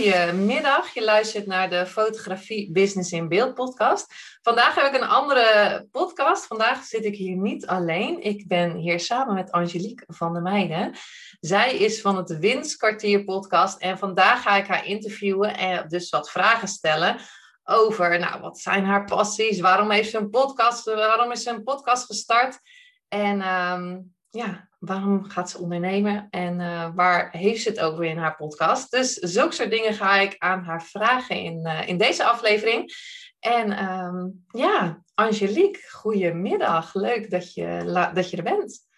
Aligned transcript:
Goedemiddag, 0.00 0.94
je 0.94 1.04
luistert 1.04 1.46
naar 1.46 1.70
de 1.70 1.86
Fotografie 1.86 2.72
Business 2.72 3.12
in 3.12 3.28
Beeld 3.28 3.54
podcast. 3.54 4.14
Vandaag 4.42 4.74
heb 4.74 4.94
ik 4.94 5.00
een 5.00 5.08
andere 5.08 5.86
podcast. 5.90 6.46
Vandaag 6.46 6.84
zit 6.84 7.04
ik 7.04 7.14
hier 7.14 7.36
niet 7.36 7.66
alleen. 7.66 8.22
Ik 8.22 8.48
ben 8.48 8.76
hier 8.76 9.00
samen 9.00 9.34
met 9.34 9.50
Angelique 9.50 10.04
van 10.08 10.32
der 10.32 10.42
Meijden. 10.42 10.94
Zij 11.40 11.76
is 11.76 12.00
van 12.00 12.16
het 12.16 12.38
Winstkwartier 12.38 13.24
podcast 13.24 13.80
en 13.80 13.98
vandaag 13.98 14.42
ga 14.42 14.56
ik 14.56 14.66
haar 14.66 14.86
interviewen 14.86 15.56
en 15.56 15.88
dus 15.88 16.10
wat 16.10 16.30
vragen 16.30 16.68
stellen 16.68 17.16
over, 17.64 18.18
nou, 18.18 18.40
wat 18.40 18.58
zijn 18.58 18.84
haar 18.84 19.04
passies? 19.04 19.60
Waarom 19.60 19.90
heeft 19.90 20.10
ze 20.10 20.18
een 20.18 20.30
podcast? 20.30 20.84
Waarom 20.84 21.32
is 21.32 21.42
ze 21.42 21.50
een 21.50 21.62
podcast 21.62 22.04
gestart? 22.04 22.60
En 23.08 23.40
ehm, 23.42 23.98
ja, 24.30 24.69
waarom 24.80 25.24
gaat 25.24 25.50
ze 25.50 25.58
ondernemen 25.58 26.26
en 26.30 26.60
uh, 26.60 26.88
waar 26.94 27.28
heeft 27.32 27.62
ze 27.62 27.68
het 27.68 27.80
over 27.80 28.04
in 28.04 28.18
haar 28.18 28.36
podcast? 28.36 28.90
Dus 28.90 29.12
zulke 29.14 29.54
soort 29.54 29.70
dingen 29.70 29.94
ga 29.94 30.16
ik 30.16 30.34
aan 30.38 30.62
haar 30.62 30.82
vragen 30.82 31.36
in, 31.36 31.66
uh, 31.66 31.88
in 31.88 31.98
deze 31.98 32.24
aflevering. 32.24 32.92
En 33.40 33.84
um, 33.84 34.44
ja, 34.48 35.02
Angelique, 35.14 35.90
goedemiddag. 35.90 36.94
Leuk 36.94 37.30
dat 37.30 37.54
je, 37.54 38.10
dat 38.14 38.30
je 38.30 38.36
er 38.36 38.42
bent. 38.42 38.88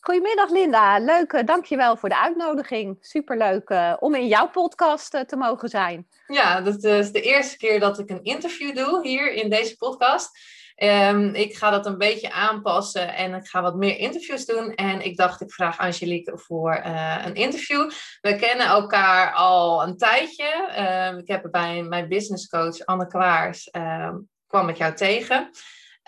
Goedemiddag 0.00 0.50
Linda, 0.50 0.98
leuk, 0.98 1.32
uh, 1.32 1.44
dankjewel 1.44 1.96
voor 1.96 2.08
de 2.08 2.20
uitnodiging. 2.20 2.96
Superleuk 3.00 3.70
uh, 3.70 3.96
om 3.98 4.14
in 4.14 4.26
jouw 4.26 4.48
podcast 4.48 5.14
uh, 5.14 5.20
te 5.20 5.36
mogen 5.36 5.68
zijn. 5.68 6.08
Ja, 6.26 6.60
dat 6.60 6.84
is 6.84 7.12
de 7.12 7.20
eerste 7.20 7.56
keer 7.56 7.80
dat 7.80 7.98
ik 7.98 8.10
een 8.10 8.22
interview 8.22 8.76
doe 8.76 9.08
hier 9.08 9.32
in 9.32 9.50
deze 9.50 9.76
podcast. 9.76 10.38
Um, 10.76 11.34
ik 11.34 11.56
ga 11.56 11.70
dat 11.70 11.86
een 11.86 11.98
beetje 11.98 12.32
aanpassen 12.32 13.14
en 13.14 13.34
ik 13.34 13.46
ga 13.46 13.62
wat 13.62 13.76
meer 13.76 13.98
interviews 13.98 14.46
doen. 14.46 14.74
En 14.74 15.04
ik 15.04 15.16
dacht, 15.16 15.40
ik 15.40 15.52
vraag 15.52 15.78
Angelique 15.78 16.38
voor 16.38 16.82
uh, 16.86 17.22
een 17.24 17.34
interview. 17.34 17.90
We 18.20 18.36
kennen 18.36 18.66
elkaar 18.66 19.32
al 19.32 19.82
een 19.82 19.96
tijdje. 19.96 20.68
Uh, 20.78 21.18
ik 21.18 21.28
heb 21.28 21.48
bij 21.50 21.82
mijn 21.82 22.08
business 22.08 22.48
coach 22.48 22.84
Anne 22.84 23.06
Kwaars, 23.06 23.68
uh, 23.72 24.14
kwam 24.46 24.68
ik 24.68 24.76
jou 24.76 24.94
tegen. 24.94 25.50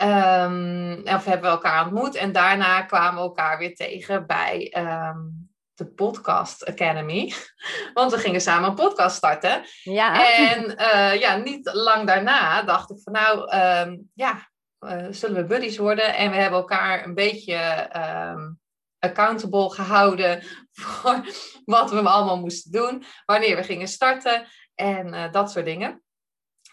Um, 0.03 1.03
of 1.05 1.25
hebben 1.25 1.43
we 1.43 1.57
elkaar 1.57 1.85
ontmoet. 1.85 2.15
En 2.15 2.33
daarna 2.33 2.83
kwamen 2.83 3.15
we 3.15 3.21
elkaar 3.21 3.59
weer 3.59 3.75
tegen 3.75 4.27
bij 4.27 4.75
um, 4.79 5.51
de 5.75 5.87
Podcast 5.87 6.67
Academy. 6.67 7.33
Want 7.95 8.13
we 8.13 8.19
gingen 8.19 8.41
samen 8.41 8.69
een 8.69 8.75
podcast 8.75 9.17
starten. 9.17 9.63
Ja. 9.83 10.37
En 10.37 10.75
uh, 10.81 11.21
ja, 11.21 11.37
niet 11.37 11.71
lang 11.73 12.07
daarna 12.07 12.63
dacht 12.63 12.91
ik 12.91 13.01
van 13.03 13.13
nou, 13.13 13.57
um, 13.57 14.11
ja, 14.15 14.49
uh, 14.81 15.07
zullen 15.11 15.37
we 15.37 15.45
buddies 15.45 15.77
worden. 15.77 16.15
En 16.15 16.31
we 16.31 16.37
hebben 16.37 16.59
elkaar 16.59 17.05
een 17.05 17.15
beetje 17.15 17.91
um, 18.33 18.61
accountable 18.99 19.71
gehouden 19.71 20.43
voor 20.81 21.27
wat 21.65 21.91
we 21.91 22.01
allemaal 22.01 22.41
moesten 22.41 22.73
doen, 22.73 23.05
wanneer 23.25 23.57
we 23.57 23.63
gingen 23.63 23.89
starten 23.89 24.47
en 24.75 25.07
uh, 25.07 25.33
dat 25.33 25.51
soort 25.51 25.65
dingen. 25.65 26.03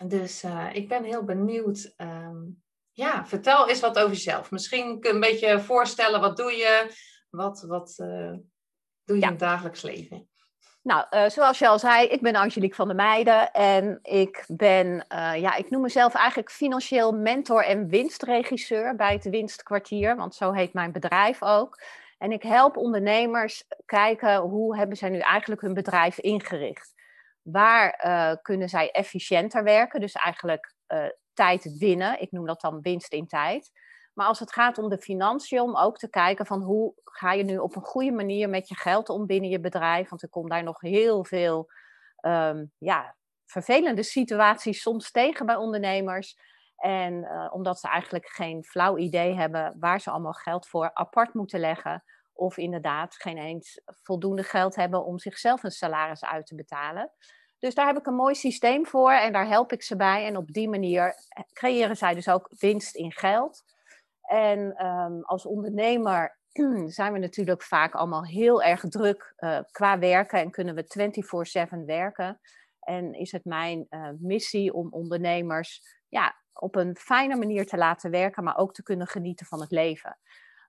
Dus 0.06 0.44
uh, 0.44 0.70
ik 0.74 0.88
ben 0.88 1.04
heel 1.04 1.24
benieuwd. 1.24 1.94
Um, 1.98 2.62
ja, 2.92 3.26
vertel 3.26 3.70
eens 3.70 3.80
wat 3.80 4.00
over 4.00 4.14
jezelf. 4.14 4.52
Misschien 4.52 5.00
kun 5.00 5.10
je 5.10 5.16
een 5.16 5.32
beetje 5.32 5.60
voorstellen, 5.60 6.22
wat 6.22 6.38
doe 6.38 6.52
je? 6.52 6.92
Wat, 7.30 7.62
wat 7.62 7.94
doe 9.04 9.16
je 9.16 9.22
ja. 9.22 9.26
in 9.26 9.30
het 9.30 9.40
dagelijks 9.40 9.82
leven? 9.82 10.28
Nou, 10.84 11.06
uh, 11.12 11.30
zoals 11.30 11.60
je 11.60 11.68
al 11.68 11.80
zei, 11.80 12.08
ik 12.08 12.22
ben 12.22 12.36
Angelique 12.36 12.76
van 12.76 12.88
der 12.88 12.96
Meijden 12.96 13.52
en 13.52 14.00
ik 14.02 14.44
ben, 14.48 15.06
uh, 15.14 15.36
ja, 15.36 15.56
ik 15.56 15.70
noem 15.70 15.82
mezelf 15.82 16.14
eigenlijk 16.14 16.52
financieel 16.52 17.12
mentor 17.12 17.66
en 17.66 17.88
winstregisseur 17.88 18.96
bij 18.96 19.14
het 19.14 19.30
Winstkwartier, 19.30 20.16
want 20.16 20.36
zo 20.36 20.52
heet 20.52 20.74
mijn 20.74 20.92
bedrijf 20.92 21.44
ook. 21.44 21.82
En 22.18 22.32
ik 22.32 22.44
help 22.44 22.78
ondernemers 22.78 23.64
kijken 23.86 24.38
hoe 24.38 24.78
hebben 24.78 24.98
zij 24.98 25.10
nu 25.10 25.20
eigenlijk 25.20 25.62
hun 25.62 25.74
bedrijf 25.74 26.20
ingericht. 26.20 26.94
Waar 27.42 28.04
uh, 28.06 28.36
kunnen 28.42 28.70
zij 28.70 28.92
efficiënter 28.92 29.64
werken, 29.64 30.00
dus 30.00 30.14
eigenlijk 30.14 30.74
tijd 31.34 31.78
winnen. 31.78 32.22
Ik 32.22 32.32
noem 32.32 32.46
dat 32.46 32.62
dan 32.62 32.82
winst 32.82 33.14
in 33.14 33.28
tijd. 33.28 33.72
Maar 34.14 34.28
als 34.28 34.40
het 34.40 34.54
gaat 34.54 34.78
om 34.78 34.90
de 34.90 34.98
financiën, 34.98 35.62
om 35.62 35.78
ook 35.78 35.98
te 35.98 36.10
kijken 36.10 36.46
van 36.46 36.62
hoe 36.62 36.94
ga 37.04 37.32
je 37.32 37.44
nu 37.44 37.58
op 37.58 37.76
een 37.76 37.82
goede 37.82 38.12
manier 38.12 38.50
met 38.50 38.68
je 38.68 38.76
geld 38.76 39.10
om 39.10 39.26
binnen 39.26 39.50
je 39.50 39.60
bedrijf. 39.60 40.10
Want 40.10 40.22
er 40.22 40.30
komt 40.30 40.50
daar 40.50 40.64
nog 40.64 40.82
heel 40.82 41.26
veel 41.26 41.72
um, 42.22 42.72
ja, 42.78 43.16
vervelende 43.46 44.04
situaties 44.04 44.82
soms 44.82 45.12
tegen 45.12 45.46
bij 45.46 45.56
ondernemers. 45.56 46.38
En 46.76 47.14
uh, 47.14 47.50
omdat 47.52 47.80
ze 47.80 47.88
eigenlijk 47.88 48.28
geen 48.28 48.64
flauw 48.64 48.98
idee 48.98 49.36
hebben 49.36 49.76
waar 49.80 50.02
ze 50.02 50.12
allemaal 50.12 50.34
geld 50.34 50.68
voor 50.68 50.94
apart 50.94 51.34
moeten 51.34 51.60
leggen. 51.60 52.04
Of 52.34 52.58
inderdaad 52.58 53.16
geen 53.16 53.38
eens 53.38 53.82
voldoende 53.86 54.44
geld 54.44 54.76
hebben 54.76 55.06
om 55.06 55.20
zichzelf 55.20 55.64
een 55.64 55.72
salaris 55.72 56.26
uit 56.26 56.46
te 56.46 56.56
betalen. 56.56 57.12
Dus 57.60 57.76
daar 57.76 57.88
heb 57.88 57.98
ik 57.98 58.06
een 58.06 58.16
mooi 58.16 58.36
systeem 58.36 58.86
voor 58.86 59.12
en 59.12 59.34
daar 59.34 59.48
help 59.48 59.72
ik 59.72 59.84
ze 59.84 59.96
bij. 59.96 60.26
En 60.26 60.38
op 60.38 60.52
die 60.52 60.70
manier 60.70 61.16
creëren 61.54 61.98
zij 61.98 62.14
dus 62.14 62.30
ook 62.30 62.50
winst 62.60 62.96
in 62.96 63.12
geld. 63.12 63.64
En 64.24 64.86
um, 64.86 65.24
als 65.24 65.46
ondernemer 65.46 66.38
zijn 66.88 67.14
we 67.14 67.20
natuurlijk 67.20 67.64
vaak 67.64 67.94
allemaal 67.94 68.26
heel 68.26 68.64
erg 68.64 68.82
druk 68.82 69.34
uh, 69.38 69.60
qua 69.72 70.00
werken 70.00 70.40
en 70.40 70.52
kunnen 70.52 70.76
we 70.76 71.12
24/7 71.80 71.86
werken. 71.86 72.40
En 72.80 73.14
is 73.14 73.32
het 73.32 73.46
mijn 73.46 73.88
uh, 73.90 74.10
missie 74.20 74.74
om 74.74 74.88
ondernemers 74.92 75.82
ja, 76.10 76.36
op 76.54 76.76
een 76.76 76.96
fijne 76.96 77.36
manier 77.36 77.66
te 77.66 77.78
laten 77.78 78.12
werken, 78.12 78.44
maar 78.44 78.58
ook 78.58 78.74
te 78.74 78.84
kunnen 78.84 79.08
genieten 79.08 79.46
van 79.46 79.62
het 79.62 79.72
leven. 79.72 80.18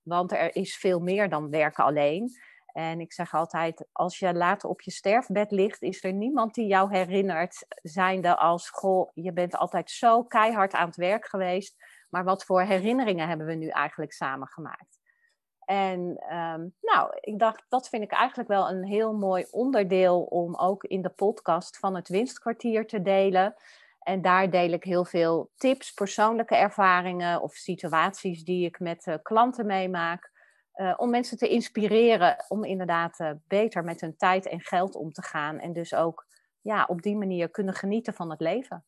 Want 0.03 0.33
er 0.33 0.57
is 0.57 0.77
veel 0.77 1.01
meer 1.01 1.29
dan 1.29 1.51
werken 1.51 1.85
alleen. 1.85 2.31
En 2.73 3.01
ik 3.01 3.13
zeg 3.13 3.35
altijd, 3.35 3.87
als 3.93 4.19
je 4.19 4.35
later 4.35 4.69
op 4.69 4.81
je 4.81 4.91
sterfbed 4.91 5.51
ligt, 5.51 5.83
is 5.83 6.05
er 6.05 6.13
niemand 6.13 6.55
die 6.55 6.67
jou 6.67 6.97
herinnert, 6.97 7.67
zijnde 7.83 8.37
als, 8.37 8.71
goh, 8.71 9.11
je 9.15 9.33
bent 9.33 9.57
altijd 9.57 9.91
zo 9.91 10.25
keihard 10.25 10.73
aan 10.73 10.87
het 10.87 10.97
werk 10.97 11.27
geweest 11.27 11.77
maar 12.15 12.25
wat 12.25 12.45
voor 12.45 12.63
herinneringen 12.63 13.29
hebben 13.29 13.47
we 13.47 13.55
nu 13.55 13.69
eigenlijk 13.69 14.13
samen 14.13 14.49
gemaakt? 14.49 15.01
En 15.65 16.01
um, 16.35 16.75
nou, 16.81 17.17
ik 17.21 17.39
dacht, 17.39 17.65
dat 17.69 17.89
vind 17.89 18.03
ik 18.03 18.13
eigenlijk 18.13 18.49
wel 18.49 18.69
een 18.69 18.85
heel 18.85 19.13
mooi 19.13 19.47
onderdeel 19.51 20.23
om 20.23 20.55
ook 20.55 20.85
in 20.85 21.03
de 21.03 21.09
podcast 21.09 21.79
van 21.79 21.95
het 21.95 22.09
Winstkwartier 22.09 22.87
te 22.87 23.03
delen. 23.03 23.55
En 23.99 24.23
daar 24.23 24.51
deel 24.51 24.73
ik 24.73 24.85
heel 24.85 25.05
veel 25.05 25.51
tips, 25.57 25.93
persoonlijke 25.93 26.57
ervaringen 26.57 27.41
of 27.41 27.55
situaties 27.55 28.45
die 28.45 28.67
ik 28.67 28.81
met 28.81 29.07
uh, 29.07 29.15
klanten 29.23 29.67
meemaak. 29.67 30.33
Uh, 30.75 30.95
om 30.97 31.11
mensen 31.11 31.39
te 31.39 31.49
inspireren 31.49 32.45
om 32.49 32.65
inderdaad 32.65 33.21
uh, 33.21 33.31
beter 33.47 33.85
met 33.85 34.01
hun 34.01 34.17
tijd 34.17 34.47
en 34.47 34.61
geld 34.61 34.95
om 34.95 35.13
te 35.13 35.23
gaan. 35.23 35.59
En 35.59 35.73
dus 35.73 35.95
ook 35.95 36.27
ja, 36.61 36.85
op 36.89 37.03
die 37.03 37.17
manier 37.17 37.51
kunnen 37.51 37.75
genieten 37.75 38.15
van 38.15 38.31
het 38.31 38.41
leven. 38.41 38.85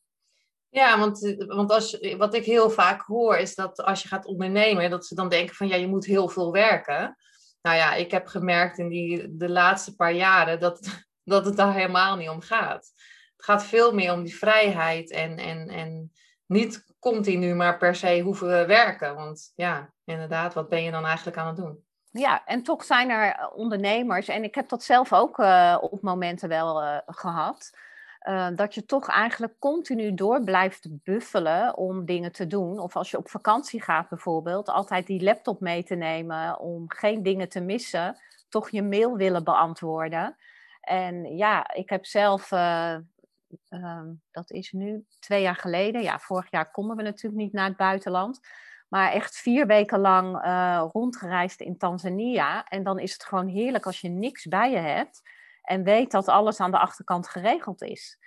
Ja, 0.76 0.98
want, 0.98 1.34
want 1.46 1.70
als, 1.70 1.98
wat 2.16 2.34
ik 2.34 2.44
heel 2.44 2.70
vaak 2.70 3.02
hoor 3.02 3.36
is 3.36 3.54
dat 3.54 3.82
als 3.82 4.02
je 4.02 4.08
gaat 4.08 4.26
ondernemen, 4.26 4.90
dat 4.90 5.06
ze 5.06 5.14
dan 5.14 5.28
denken 5.28 5.54
van 5.54 5.68
ja, 5.68 5.76
je 5.76 5.86
moet 5.86 6.04
heel 6.04 6.28
veel 6.28 6.52
werken. 6.52 7.16
Nou 7.62 7.76
ja, 7.76 7.94
ik 7.94 8.10
heb 8.10 8.26
gemerkt 8.26 8.78
in 8.78 8.88
die, 8.88 9.36
de 9.36 9.48
laatste 9.48 9.94
paar 9.94 10.12
jaren 10.12 10.60
dat, 10.60 11.04
dat 11.24 11.44
het 11.44 11.56
daar 11.56 11.72
helemaal 11.72 12.16
niet 12.16 12.28
om 12.28 12.40
gaat. 12.40 12.92
Het 13.36 13.44
gaat 13.44 13.64
veel 13.64 13.94
meer 13.94 14.12
om 14.12 14.22
die 14.22 14.36
vrijheid 14.36 15.10
en, 15.10 15.36
en, 15.36 15.68
en 15.68 16.12
niet 16.46 16.94
continu 16.98 17.54
maar 17.54 17.78
per 17.78 17.94
se 17.94 18.20
hoeven 18.20 18.48
we 18.48 18.66
werken. 18.66 19.14
Want 19.14 19.52
ja, 19.54 19.92
inderdaad, 20.04 20.54
wat 20.54 20.68
ben 20.68 20.82
je 20.82 20.90
dan 20.90 21.04
eigenlijk 21.04 21.36
aan 21.36 21.46
het 21.46 21.56
doen? 21.56 21.84
Ja, 22.10 22.44
en 22.44 22.62
toch 22.62 22.84
zijn 22.84 23.10
er 23.10 23.50
ondernemers, 23.54 24.28
en 24.28 24.44
ik 24.44 24.54
heb 24.54 24.68
dat 24.68 24.82
zelf 24.82 25.12
ook 25.12 25.38
uh, 25.38 25.78
op 25.80 26.02
momenten 26.02 26.48
wel 26.48 27.02
gehad 27.06 27.70
uh, 28.28 28.48
dat 28.54 28.74
je 28.74 28.84
toch 28.84 29.08
eigenlijk 29.08 29.58
continu 29.58 30.14
door 30.14 30.44
blijft 30.44 30.88
buffelen 30.90 31.76
om 31.76 32.04
dingen 32.04 32.32
te 32.32 32.46
doen. 32.46 32.78
Of 32.78 32.96
als 32.96 33.10
je 33.10 33.18
op 33.18 33.28
vakantie 33.28 33.82
gaat 33.82 34.08
bijvoorbeeld, 34.08 34.68
altijd 34.68 35.06
die 35.06 35.22
laptop 35.22 35.60
mee 35.60 35.82
te 35.82 35.94
nemen 35.94 36.60
om 36.60 36.84
geen 36.86 37.22
dingen 37.22 37.48
te 37.48 37.60
missen, 37.60 38.18
toch 38.48 38.70
je 38.70 38.82
mail 38.82 39.16
willen 39.16 39.44
beantwoorden. 39.44 40.36
En 40.80 41.36
ja, 41.36 41.74
ik 41.74 41.90
heb 41.90 42.06
zelf, 42.06 42.50
uh, 42.50 42.96
uh, 43.70 44.02
dat 44.30 44.50
is 44.50 44.72
nu 44.72 45.04
twee 45.18 45.42
jaar 45.42 45.56
geleden, 45.56 46.02
ja, 46.02 46.18
vorig 46.18 46.50
jaar 46.50 46.70
konden 46.70 46.96
we 46.96 47.02
natuurlijk 47.02 47.42
niet 47.42 47.52
naar 47.52 47.68
het 47.68 47.76
buitenland. 47.76 48.40
Maar 48.88 49.12
echt 49.12 49.36
vier 49.36 49.66
weken 49.66 49.98
lang 49.98 50.40
rondgereisd 50.92 51.60
in 51.60 51.78
Tanzania. 51.78 52.64
En 52.64 52.82
dan 52.82 52.98
is 52.98 53.12
het 53.12 53.24
gewoon 53.24 53.48
heerlijk 53.48 53.86
als 53.86 54.00
je 54.00 54.08
niks 54.08 54.46
bij 54.46 54.70
je 54.70 54.76
hebt 54.76 55.22
En 55.66 55.82
weet 55.82 56.10
dat 56.10 56.28
alles 56.28 56.60
aan 56.60 56.70
de 56.70 56.78
achterkant 56.78 57.28
geregeld 57.28 57.82
is. 57.82 58.18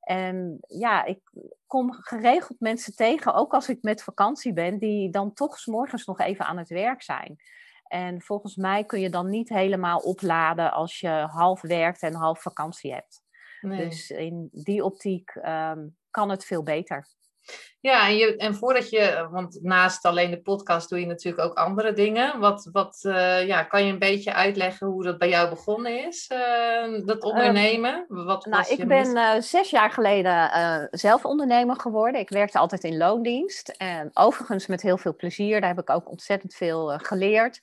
En 0.00 0.58
ja, 0.66 1.04
ik 1.04 1.20
kom 1.66 1.92
geregeld 1.92 2.60
mensen 2.60 2.94
tegen, 2.94 3.34
ook 3.34 3.52
als 3.52 3.68
ik 3.68 3.82
met 3.82 4.02
vakantie 4.02 4.52
ben, 4.52 4.78
die 4.78 5.10
dan 5.10 5.32
toch 5.32 5.58
s 5.58 5.66
morgens 5.66 6.04
nog 6.04 6.20
even 6.20 6.44
aan 6.44 6.58
het 6.58 6.68
werk 6.68 7.02
zijn. 7.02 7.36
En 7.84 8.22
volgens 8.22 8.56
mij 8.56 8.84
kun 8.84 9.00
je 9.00 9.10
dan 9.10 9.30
niet 9.30 9.48
helemaal 9.48 9.98
opladen 9.98 10.72
als 10.72 11.00
je 11.00 11.26
half 11.30 11.60
werkt 11.60 12.02
en 12.02 12.14
half 12.14 12.42
vakantie 12.42 12.92
hebt. 12.92 13.22
Dus 13.60 14.10
in 14.10 14.48
die 14.52 14.84
optiek 14.84 15.30
ehm, 15.30 15.88
kan 16.10 16.30
het 16.30 16.44
veel 16.44 16.62
beter. 16.62 17.08
Ja, 17.80 18.08
en, 18.08 18.16
je, 18.16 18.36
en 18.36 18.54
voordat 18.54 18.90
je, 18.90 19.28
want 19.30 19.58
naast 19.62 20.04
alleen 20.04 20.30
de 20.30 20.40
podcast 20.40 20.88
doe 20.88 21.00
je 21.00 21.06
natuurlijk 21.06 21.44
ook 21.44 21.56
andere 21.56 21.92
dingen. 21.92 22.38
Wat, 22.38 22.68
wat 22.72 23.00
uh, 23.02 23.46
ja, 23.46 23.62
kan 23.62 23.86
je 23.86 23.92
een 23.92 23.98
beetje 23.98 24.32
uitleggen 24.32 24.86
hoe 24.86 25.04
dat 25.04 25.18
bij 25.18 25.28
jou 25.28 25.48
begonnen 25.48 26.06
is, 26.06 26.30
uh, 26.32 27.06
dat 27.06 27.22
ehm, 27.22 27.30
ondernemen? 27.30 28.04
Wat 28.08 28.46
nou, 28.46 28.64
ik 28.68 28.88
ben 28.88 29.16
uh, 29.16 29.32
zes 29.38 29.70
jaar 29.70 29.90
geleden 29.90 30.88
zelf 30.90 31.24
ondernemer 31.24 31.76
geworden. 31.76 32.20
Ik 32.20 32.28
werkte 32.28 32.58
altijd 32.58 32.84
in 32.84 32.96
loondienst. 32.96 33.68
En 33.68 34.10
overigens 34.12 34.66
met 34.66 34.82
heel 34.82 34.98
veel 34.98 35.16
plezier. 35.16 35.60
Daar 35.60 35.74
heb 35.74 35.80
ik 35.80 35.90
ook 35.90 36.10
ontzettend 36.10 36.54
veel 36.54 36.98
geleerd. 36.98 37.60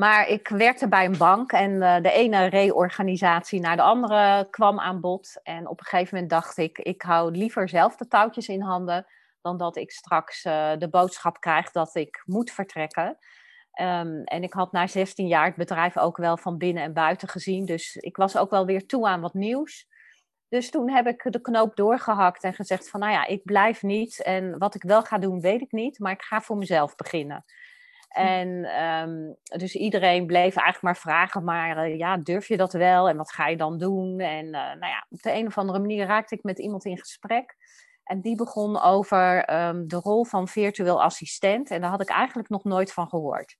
Maar 0.00 0.28
ik 0.28 0.48
werkte 0.48 0.88
bij 0.88 1.04
een 1.04 1.18
bank 1.18 1.52
en 1.52 2.02
de 2.02 2.12
ene 2.12 2.44
reorganisatie 2.44 3.60
naar 3.60 3.76
de 3.76 3.82
andere 3.82 4.46
kwam 4.50 4.80
aan 4.80 5.00
bod. 5.00 5.40
En 5.42 5.68
op 5.68 5.80
een 5.80 5.86
gegeven 5.86 6.14
moment 6.14 6.30
dacht 6.32 6.56
ik, 6.56 6.78
ik 6.78 7.02
hou 7.02 7.30
liever 7.30 7.68
zelf 7.68 7.96
de 7.96 8.08
touwtjes 8.08 8.48
in 8.48 8.60
handen 8.60 9.06
dan 9.40 9.56
dat 9.56 9.76
ik 9.76 9.90
straks 9.90 10.44
uh, 10.44 10.72
de 10.78 10.88
boodschap 10.88 11.40
krijg 11.40 11.70
dat 11.70 11.94
ik 11.94 12.22
moet 12.24 12.50
vertrekken. 12.50 13.18
Um, 13.80 14.24
en 14.24 14.42
ik 14.42 14.52
had 14.52 14.72
na 14.72 14.86
16 14.86 15.26
jaar 15.26 15.44
het 15.44 15.56
bedrijf 15.56 15.98
ook 15.98 16.16
wel 16.16 16.36
van 16.36 16.58
binnen 16.58 16.82
en 16.82 16.92
buiten 16.92 17.28
gezien. 17.28 17.64
Dus 17.64 17.96
ik 17.96 18.16
was 18.16 18.36
ook 18.36 18.50
wel 18.50 18.66
weer 18.66 18.86
toe 18.86 19.08
aan 19.08 19.20
wat 19.20 19.34
nieuws. 19.34 19.88
Dus 20.48 20.70
toen 20.70 20.90
heb 20.90 21.06
ik 21.06 21.26
de 21.32 21.40
knoop 21.40 21.76
doorgehakt 21.76 22.42
en 22.42 22.54
gezegd 22.54 22.90
van 22.90 23.00
nou 23.00 23.12
ja, 23.12 23.26
ik 23.26 23.44
blijf 23.44 23.82
niet. 23.82 24.22
En 24.22 24.58
wat 24.58 24.74
ik 24.74 24.82
wel 24.82 25.02
ga 25.02 25.18
doen, 25.18 25.40
weet 25.40 25.60
ik 25.60 25.72
niet. 25.72 25.98
Maar 25.98 26.12
ik 26.12 26.22
ga 26.22 26.40
voor 26.40 26.56
mezelf 26.56 26.94
beginnen. 26.94 27.44
Hm. 28.10 28.20
En 28.20 28.48
um, 28.84 29.36
dus 29.42 29.74
iedereen 29.74 30.26
bleef 30.26 30.56
eigenlijk 30.56 30.82
maar 30.82 30.96
vragen, 30.96 31.44
maar 31.44 31.88
uh, 31.88 31.98
ja, 31.98 32.16
durf 32.16 32.48
je 32.48 32.56
dat 32.56 32.72
wel? 32.72 33.08
En 33.08 33.16
wat 33.16 33.32
ga 33.32 33.48
je 33.48 33.56
dan 33.56 33.78
doen? 33.78 34.20
En 34.20 34.44
uh, 34.44 34.52
nou 34.52 34.86
ja, 34.86 35.06
op 35.10 35.22
de 35.22 35.32
een 35.32 35.46
of 35.46 35.58
andere 35.58 35.78
manier 35.78 36.06
raakte 36.06 36.34
ik 36.34 36.42
met 36.42 36.58
iemand 36.58 36.84
in 36.84 36.98
gesprek. 36.98 37.56
En 38.04 38.20
die 38.20 38.36
begon 38.36 38.80
over 38.80 39.54
um, 39.68 39.88
de 39.88 39.96
rol 39.96 40.24
van 40.24 40.48
virtueel 40.48 41.02
assistent. 41.02 41.70
En 41.70 41.80
daar 41.80 41.90
had 41.90 42.00
ik 42.00 42.08
eigenlijk 42.08 42.48
nog 42.48 42.64
nooit 42.64 42.92
van 42.92 43.08
gehoord. 43.08 43.56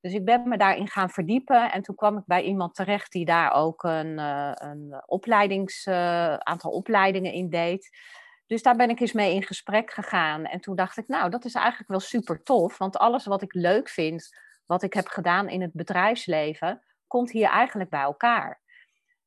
Dus 0.00 0.12
ik 0.12 0.24
ben 0.24 0.48
me 0.48 0.56
daarin 0.56 0.88
gaan 0.88 1.10
verdiepen. 1.10 1.72
En 1.72 1.82
toen 1.82 1.94
kwam 1.94 2.16
ik 2.18 2.24
bij 2.26 2.42
iemand 2.42 2.74
terecht 2.74 3.12
die 3.12 3.24
daar 3.24 3.52
ook 3.52 3.82
een, 3.82 4.18
uh, 4.18 4.52
een 4.54 5.02
opleidings, 5.06 5.88
aantal 6.38 6.70
opleidingen 6.70 7.32
in 7.32 7.50
deed. 7.50 7.90
Dus 8.52 8.62
daar 8.62 8.76
ben 8.76 8.90
ik 8.90 9.00
eens 9.00 9.12
mee 9.12 9.34
in 9.34 9.42
gesprek 9.42 9.92
gegaan. 9.92 10.44
En 10.44 10.60
toen 10.60 10.76
dacht 10.76 10.96
ik, 10.96 11.08
nou, 11.08 11.30
dat 11.30 11.44
is 11.44 11.54
eigenlijk 11.54 11.88
wel 11.88 12.00
super 12.00 12.42
tof. 12.42 12.78
Want 12.78 12.96
alles 12.96 13.26
wat 13.26 13.42
ik 13.42 13.54
leuk 13.54 13.88
vind, 13.88 14.36
wat 14.66 14.82
ik 14.82 14.92
heb 14.92 15.06
gedaan 15.06 15.48
in 15.48 15.62
het 15.62 15.72
bedrijfsleven, 15.72 16.82
komt 17.06 17.30
hier 17.30 17.48
eigenlijk 17.48 17.90
bij 17.90 18.00
elkaar. 18.00 18.60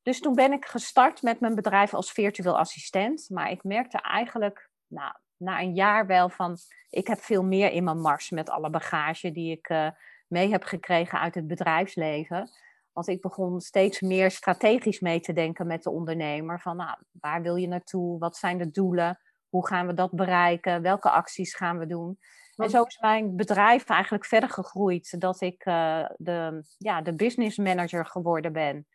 Dus 0.02 0.20
toen 0.20 0.34
ben 0.34 0.52
ik 0.52 0.64
gestart 0.64 1.22
met 1.22 1.40
mijn 1.40 1.54
bedrijf 1.54 1.94
als 1.94 2.12
virtueel 2.12 2.58
assistent. 2.58 3.26
Maar 3.30 3.50
ik 3.50 3.64
merkte 3.64 4.00
eigenlijk 4.00 4.70
nou, 4.86 5.12
na 5.36 5.60
een 5.60 5.74
jaar 5.74 6.06
wel 6.06 6.28
van, 6.28 6.56
ik 6.90 7.06
heb 7.06 7.18
veel 7.20 7.42
meer 7.42 7.70
in 7.72 7.84
mijn 7.84 8.00
mars 8.00 8.30
met 8.30 8.50
alle 8.50 8.70
bagage 8.70 9.32
die 9.32 9.50
ik 9.50 9.68
uh, 9.68 9.88
mee 10.26 10.50
heb 10.50 10.62
gekregen 10.64 11.20
uit 11.20 11.34
het 11.34 11.46
bedrijfsleven. 11.46 12.50
Want 12.96 13.08
ik 13.08 13.20
begon 13.20 13.60
steeds 13.60 14.00
meer 14.00 14.30
strategisch 14.30 15.00
mee 15.00 15.20
te 15.20 15.32
denken 15.32 15.66
met 15.66 15.82
de 15.82 15.90
ondernemer. 15.90 16.60
Van 16.60 16.76
nou, 16.76 16.98
waar 17.20 17.42
wil 17.42 17.56
je 17.56 17.68
naartoe? 17.68 18.18
Wat 18.18 18.36
zijn 18.36 18.58
de 18.58 18.70
doelen? 18.70 19.18
Hoe 19.48 19.66
gaan 19.66 19.86
we 19.86 19.94
dat 19.94 20.10
bereiken? 20.10 20.82
Welke 20.82 21.10
acties 21.10 21.54
gaan 21.54 21.78
we 21.78 21.86
doen? 21.86 22.18
En 22.54 22.70
zo 22.70 22.82
is 22.82 22.98
mijn 22.98 23.36
bedrijf 23.36 23.84
eigenlijk 23.84 24.24
verder 24.24 24.50
gegroeid. 24.50 25.20
Dat 25.20 25.40
ik 25.40 25.66
uh, 25.66 26.06
de, 26.16 26.64
ja, 26.78 27.02
de 27.02 27.14
business 27.14 27.56
manager 27.56 28.06
geworden 28.06 28.52
ben 28.52 28.86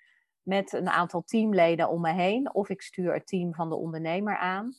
met 0.41 0.73
een 0.73 0.89
aantal 0.89 1.23
teamleden 1.23 1.89
om 1.89 2.01
me 2.01 2.11
heen. 2.11 2.53
Of 2.53 2.69
ik 2.69 2.81
stuur 2.81 3.13
het 3.13 3.27
team 3.27 3.53
van 3.53 3.69
de 3.69 3.75
ondernemer 3.75 4.37
aan. 4.37 4.73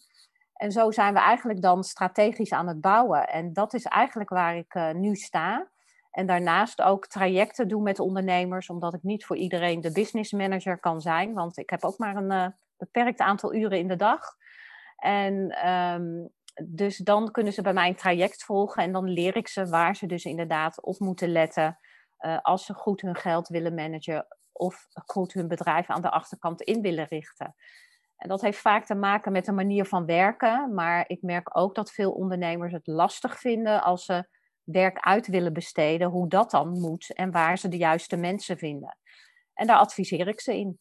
En 0.52 0.72
zo 0.72 0.90
zijn 0.90 1.14
we 1.14 1.20
eigenlijk 1.20 1.62
dan 1.62 1.84
strategisch 1.84 2.52
aan 2.52 2.68
het 2.68 2.80
bouwen. 2.80 3.28
En 3.28 3.52
dat 3.52 3.74
is 3.74 3.84
eigenlijk 3.84 4.30
waar 4.30 4.56
ik 4.56 4.74
uh, 4.74 4.90
nu 4.90 5.14
sta. 5.14 5.70
En 6.12 6.26
daarnaast 6.26 6.82
ook 6.82 7.06
trajecten 7.06 7.68
doen 7.68 7.82
met 7.82 7.98
ondernemers, 7.98 8.68
omdat 8.68 8.94
ik 8.94 9.02
niet 9.02 9.24
voor 9.24 9.36
iedereen 9.36 9.80
de 9.80 9.92
business 9.92 10.32
manager 10.32 10.78
kan 10.78 11.00
zijn. 11.00 11.32
Want 11.32 11.58
ik 11.58 11.70
heb 11.70 11.84
ook 11.84 11.98
maar 11.98 12.16
een 12.16 12.32
uh, 12.32 12.46
beperkt 12.76 13.20
aantal 13.20 13.54
uren 13.54 13.78
in 13.78 13.88
de 13.88 13.96
dag. 13.96 14.20
En 14.96 15.68
um, 15.68 16.30
dus 16.64 16.96
dan 16.96 17.30
kunnen 17.30 17.52
ze 17.52 17.62
bij 17.62 17.72
mij 17.72 17.88
een 17.88 17.96
traject 17.96 18.44
volgen 18.44 18.82
en 18.82 18.92
dan 18.92 19.08
leer 19.08 19.36
ik 19.36 19.48
ze 19.48 19.66
waar 19.66 19.96
ze 19.96 20.06
dus 20.06 20.24
inderdaad 20.24 20.82
op 20.82 20.98
moeten 20.98 21.28
letten. 21.28 21.78
Uh, 22.20 22.38
als 22.42 22.64
ze 22.64 22.74
goed 22.74 23.00
hun 23.00 23.16
geld 23.16 23.48
willen 23.48 23.74
managen 23.74 24.26
of 24.52 24.86
goed 24.92 25.32
hun 25.32 25.48
bedrijf 25.48 25.90
aan 25.90 26.02
de 26.02 26.10
achterkant 26.10 26.62
in 26.62 26.80
willen 26.80 27.06
richten. 27.06 27.54
En 28.16 28.28
dat 28.28 28.40
heeft 28.40 28.58
vaak 28.58 28.84
te 28.84 28.94
maken 28.94 29.32
met 29.32 29.44
de 29.44 29.52
manier 29.52 29.84
van 29.84 30.06
werken, 30.06 30.74
maar 30.74 31.04
ik 31.06 31.22
merk 31.22 31.58
ook 31.58 31.74
dat 31.74 31.92
veel 31.92 32.12
ondernemers 32.12 32.72
het 32.72 32.86
lastig 32.86 33.38
vinden 33.38 33.82
als 33.82 34.04
ze 34.04 34.26
werk 34.64 34.98
uit 35.00 35.26
willen 35.26 35.52
besteden, 35.52 36.08
hoe 36.08 36.28
dat 36.28 36.50
dan 36.50 36.80
moet 36.80 37.14
en 37.14 37.30
waar 37.30 37.58
ze 37.58 37.68
de 37.68 37.76
juiste 37.76 38.16
mensen 38.16 38.58
vinden. 38.58 38.96
En 39.54 39.66
daar 39.66 39.78
adviseer 39.78 40.28
ik 40.28 40.40
ze 40.40 40.58
in. 40.58 40.78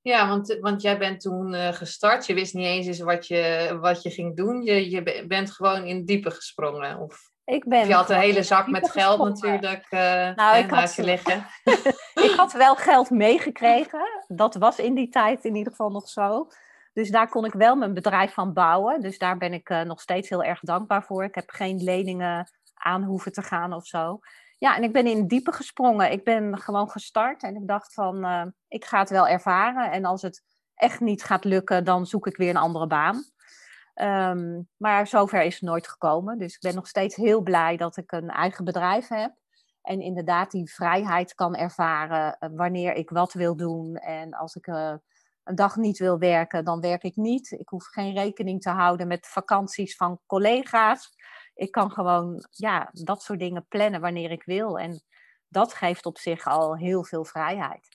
Ja, 0.00 0.28
want, 0.28 0.58
want 0.60 0.82
jij 0.82 0.98
bent 0.98 1.20
toen 1.20 1.54
uh, 1.54 1.72
gestart. 1.72 2.26
Je 2.26 2.34
wist 2.34 2.54
niet 2.54 2.66
eens 2.66 2.86
eens 2.86 3.00
wat 3.00 3.26
je, 3.26 3.76
wat 3.80 4.02
je 4.02 4.10
ging 4.10 4.36
doen. 4.36 4.62
Je, 4.62 4.90
je 4.90 5.24
bent 5.26 5.50
gewoon 5.50 5.84
in 5.84 6.04
diepe 6.04 6.30
gesprongen. 6.30 6.98
Of, 6.98 7.30
ik 7.44 7.68
ben 7.68 7.88
je 7.88 7.94
had 7.94 8.10
een 8.10 8.18
hele 8.18 8.42
zak 8.42 8.66
met 8.66 8.90
geld 8.90 9.18
natuurlijk 9.18 9.86
uh, 9.90 10.00
nou, 10.34 10.56
ik 10.56 10.70
had, 10.70 10.96
liggen. 10.96 11.46
ik 12.28 12.32
had 12.36 12.52
wel 12.52 12.76
geld 12.76 13.10
meegekregen. 13.10 14.24
Dat 14.26 14.54
was 14.54 14.78
in 14.78 14.94
die 14.94 15.08
tijd 15.08 15.44
in 15.44 15.54
ieder 15.54 15.70
geval 15.70 15.90
nog 15.90 16.08
zo. 16.08 16.48
Dus 16.92 17.10
daar 17.10 17.28
kon 17.28 17.44
ik 17.44 17.52
wel 17.52 17.76
mijn 17.76 17.94
bedrijf 17.94 18.32
van 18.32 18.52
bouwen. 18.52 19.00
Dus 19.00 19.18
daar 19.18 19.36
ben 19.38 19.52
ik 19.52 19.70
uh, 19.70 19.80
nog 19.80 20.00
steeds 20.00 20.28
heel 20.28 20.42
erg 20.42 20.60
dankbaar 20.60 21.04
voor. 21.04 21.24
Ik 21.24 21.34
heb 21.34 21.50
geen 21.50 21.82
leningen 21.82 22.50
aan 22.76 23.02
hoeven 23.02 23.32
te 23.32 23.42
gaan 23.42 23.72
of 23.72 23.86
zo. 23.86 24.18
Ja, 24.58 24.76
en 24.76 24.82
ik 24.82 24.92
ben 24.92 25.06
in 25.06 25.26
diepe 25.26 25.52
gesprongen. 25.52 26.12
Ik 26.12 26.24
ben 26.24 26.58
gewoon 26.58 26.90
gestart 26.90 27.42
en 27.42 27.56
ik 27.56 27.66
dacht 27.66 27.94
van, 27.94 28.24
uh, 28.24 28.44
ik 28.68 28.84
ga 28.84 28.98
het 28.98 29.10
wel 29.10 29.28
ervaren. 29.28 29.90
En 29.90 30.04
als 30.04 30.22
het 30.22 30.42
echt 30.74 31.00
niet 31.00 31.24
gaat 31.24 31.44
lukken, 31.44 31.84
dan 31.84 32.06
zoek 32.06 32.26
ik 32.26 32.36
weer 32.36 32.50
een 32.50 32.56
andere 32.56 32.86
baan. 32.86 33.24
Um, 33.94 34.68
maar 34.76 35.06
zover 35.06 35.42
is 35.42 35.54
het 35.54 35.62
nooit 35.62 35.88
gekomen. 35.88 36.38
Dus 36.38 36.54
ik 36.54 36.60
ben 36.60 36.74
nog 36.74 36.88
steeds 36.88 37.16
heel 37.16 37.40
blij 37.40 37.76
dat 37.76 37.96
ik 37.96 38.12
een 38.12 38.28
eigen 38.28 38.64
bedrijf 38.64 39.08
heb. 39.08 39.34
En 39.82 40.00
inderdaad 40.00 40.50
die 40.50 40.72
vrijheid 40.72 41.34
kan 41.34 41.56
ervaren 41.56 42.36
uh, 42.40 42.50
wanneer 42.56 42.94
ik 42.94 43.10
wat 43.10 43.32
wil 43.32 43.56
doen. 43.56 43.96
En 43.96 44.34
als 44.34 44.54
ik 44.54 44.66
uh, 44.66 44.94
een 45.44 45.54
dag 45.54 45.76
niet 45.76 45.98
wil 45.98 46.18
werken, 46.18 46.64
dan 46.64 46.80
werk 46.80 47.02
ik 47.02 47.16
niet. 47.16 47.50
Ik 47.50 47.68
hoef 47.68 47.84
geen 47.86 48.14
rekening 48.14 48.60
te 48.60 48.70
houden 48.70 49.06
met 49.06 49.26
vakanties 49.26 49.96
van 49.96 50.20
collega's. 50.26 51.14
Ik 51.56 51.70
kan 51.70 51.90
gewoon 51.90 52.46
ja, 52.50 52.88
dat 52.92 53.22
soort 53.22 53.38
dingen 53.38 53.66
plannen 53.68 54.00
wanneer 54.00 54.30
ik 54.30 54.42
wil. 54.44 54.78
En 54.78 55.02
dat 55.48 55.74
geeft 55.74 56.06
op 56.06 56.18
zich 56.18 56.46
al 56.46 56.76
heel 56.76 57.04
veel 57.04 57.24
vrijheid. 57.24 57.88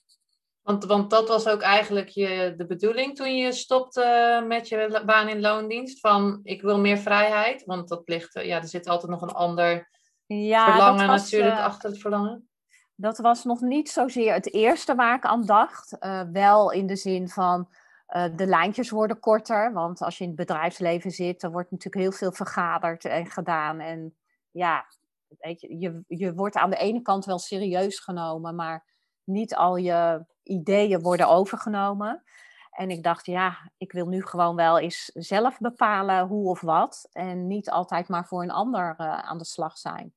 Want, 0.61 0.85
want 0.85 1.09
dat 1.09 1.27
was 1.27 1.47
ook 1.47 1.61
eigenlijk 1.61 2.09
je, 2.09 2.53
de 2.57 2.65
bedoeling 2.65 3.15
toen 3.15 3.37
je 3.37 3.51
stopte 3.51 4.43
met 4.47 4.67
je 4.67 5.01
baan 5.05 5.27
in 5.27 5.41
loondienst. 5.41 5.99
Van 5.99 6.39
ik 6.43 6.61
wil 6.61 6.79
meer 6.79 6.97
vrijheid. 6.97 7.63
Want 7.65 7.87
dat 7.87 8.01
ligt, 8.05 8.33
ja, 8.33 8.57
er 8.57 8.67
zit 8.67 8.87
altijd 8.87 9.11
nog 9.11 9.21
een 9.21 9.33
ander 9.33 9.89
ja, 10.25 10.65
verlangen 10.65 11.07
was, 11.07 11.21
natuurlijk 11.21 11.57
uh, 11.57 11.63
achter 11.63 11.89
het 11.89 11.99
verlangen. 11.99 12.49
Dat 12.95 13.17
was 13.17 13.43
nog 13.43 13.61
niet 13.61 13.89
zozeer 13.89 14.33
het 14.33 14.53
eerste 14.53 14.95
waar 14.95 15.15
ik 15.15 15.25
aan 15.25 15.45
dacht. 15.45 15.95
Uh, 15.99 16.21
wel 16.31 16.71
in 16.71 16.87
de 16.87 16.95
zin 16.95 17.29
van 17.29 17.69
uh, 18.11 18.25
de 18.35 18.45
lijntjes 18.45 18.89
worden 18.89 19.19
korter. 19.19 19.73
Want 19.73 20.01
als 20.01 20.17
je 20.17 20.23
in 20.23 20.29
het 20.29 20.39
bedrijfsleven 20.39 21.11
zit, 21.11 21.41
dan 21.41 21.51
wordt 21.51 21.71
natuurlijk 21.71 22.03
heel 22.03 22.11
veel 22.11 22.31
vergaderd 22.31 23.05
en 23.05 23.25
gedaan. 23.25 23.79
En 23.79 24.15
ja, 24.51 24.85
weet 25.27 25.61
je, 25.61 26.03
je, 26.07 26.33
wordt 26.33 26.55
aan 26.55 26.69
de 26.69 26.77
ene 26.77 27.01
kant 27.01 27.25
wel 27.25 27.39
serieus 27.39 27.99
genomen, 27.99 28.55
maar 28.55 28.85
niet 29.23 29.55
al 29.55 29.75
je 29.75 30.25
ideeën 30.43 31.01
worden 31.01 31.27
overgenomen. 31.27 32.23
En 32.71 32.89
ik 32.89 33.03
dacht, 33.03 33.25
ja, 33.25 33.71
ik 33.77 33.91
wil 33.91 34.07
nu 34.07 34.25
gewoon 34.25 34.55
wel 34.55 34.79
eens 34.79 35.11
zelf 35.13 35.57
bepalen 35.59 36.27
hoe 36.27 36.49
of 36.49 36.61
wat. 36.61 37.09
En 37.11 37.47
niet 37.47 37.69
altijd 37.69 38.07
maar 38.07 38.27
voor 38.27 38.43
een 38.43 38.51
ander 38.51 38.95
uh, 38.97 39.19
aan 39.19 39.37
de 39.37 39.45
slag 39.45 39.77
zijn. 39.77 40.13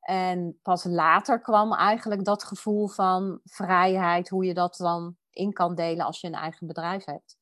En 0.00 0.58
pas 0.62 0.84
later 0.84 1.40
kwam 1.40 1.72
eigenlijk 1.72 2.24
dat 2.24 2.44
gevoel 2.44 2.88
van 2.88 3.40
vrijheid, 3.44 4.28
hoe 4.28 4.44
je 4.44 4.54
dat 4.54 4.76
dan 4.76 5.16
in 5.36 5.52
kan 5.52 5.74
delen 5.74 6.06
als 6.06 6.20
je 6.20 6.26
een 6.26 6.34
eigen 6.34 6.66
bedrijf 6.66 7.04
hebt. 7.04 7.36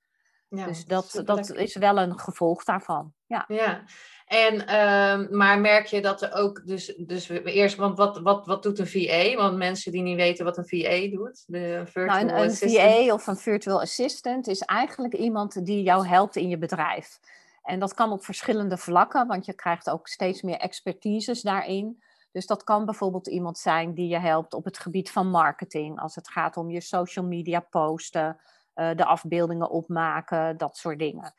Ja, 0.49 0.67
dus 0.67 0.85
dat, 0.85 1.23
dat 1.25 1.51
is 1.51 1.77
wel 1.77 1.99
een 1.99 2.19
gevolg 2.19 2.65
daarvan. 2.65 3.13
Ja. 3.27 3.45
ja. 3.49 3.85
En, 4.27 4.67
ehm, 4.67 5.37
maar 5.37 5.61
merk 5.61 5.87
je 5.87 6.01
dat 6.01 6.23
er 6.23 6.33
ook, 6.33 6.67
dus, 6.67 6.95
dus 6.97 7.29
eerst, 7.29 7.77
want 7.77 7.97
wat, 7.97 8.19
wat, 8.19 8.47
wat 8.47 8.63
doet 8.63 8.79
een 8.79 8.87
VA? 8.87 9.35
Want 9.35 9.57
mensen 9.57 9.93
die 9.93 10.03
niet 10.03 10.17
weten 10.17 10.45
wat 10.45 10.59
een 10.59 10.69
VA 10.69 11.17
doet, 11.17 11.45
de 11.47 11.83
virtual 11.85 12.25
nou, 12.25 12.39
een, 12.39 12.57
een 12.61 12.71
VA 12.71 13.13
of 13.13 13.27
een 13.27 13.37
virtual 13.37 13.81
assistant 13.81 14.47
is 14.47 14.61
eigenlijk 14.61 15.15
iemand 15.15 15.67
die 15.67 15.83
jou 15.83 16.07
helpt 16.07 16.37
in 16.37 16.49
je 16.49 16.59
bedrijf. 16.59 17.19
En 17.63 17.79
dat 17.79 17.95
kan 17.95 18.13
op 18.13 18.25
verschillende 18.25 18.77
vlakken, 18.77 19.27
want 19.27 19.47
je 19.47 19.55
krijgt 19.55 19.91
ook 19.91 20.09
steeds 20.09 20.43
meer 20.43 20.57
expertises 20.57 21.43
daarin. 21.43 22.03
Dus 22.35 22.47
dat 22.47 22.64
kan 22.64 22.85
bijvoorbeeld 22.85 23.29
iemand 23.29 23.59
zijn 23.59 23.95
die 23.95 24.09
je 24.09 24.19
helpt 24.19 24.55
op 24.55 24.64
het 24.64 24.79
gebied 24.79 25.11
van 25.11 25.31
marketing, 25.31 26.00
als 26.00 26.14
het 26.14 26.29
gaat 26.29 26.57
om 26.57 26.71
je 26.71 26.81
social 26.81 27.25
media 27.25 27.61
posten, 27.61 28.41
uh, 28.75 28.95
de 28.95 29.05
afbeeldingen 29.05 29.71
opmaken, 29.71 30.57
dat 30.57 30.76
soort 30.76 30.99
dingen. 30.99 31.35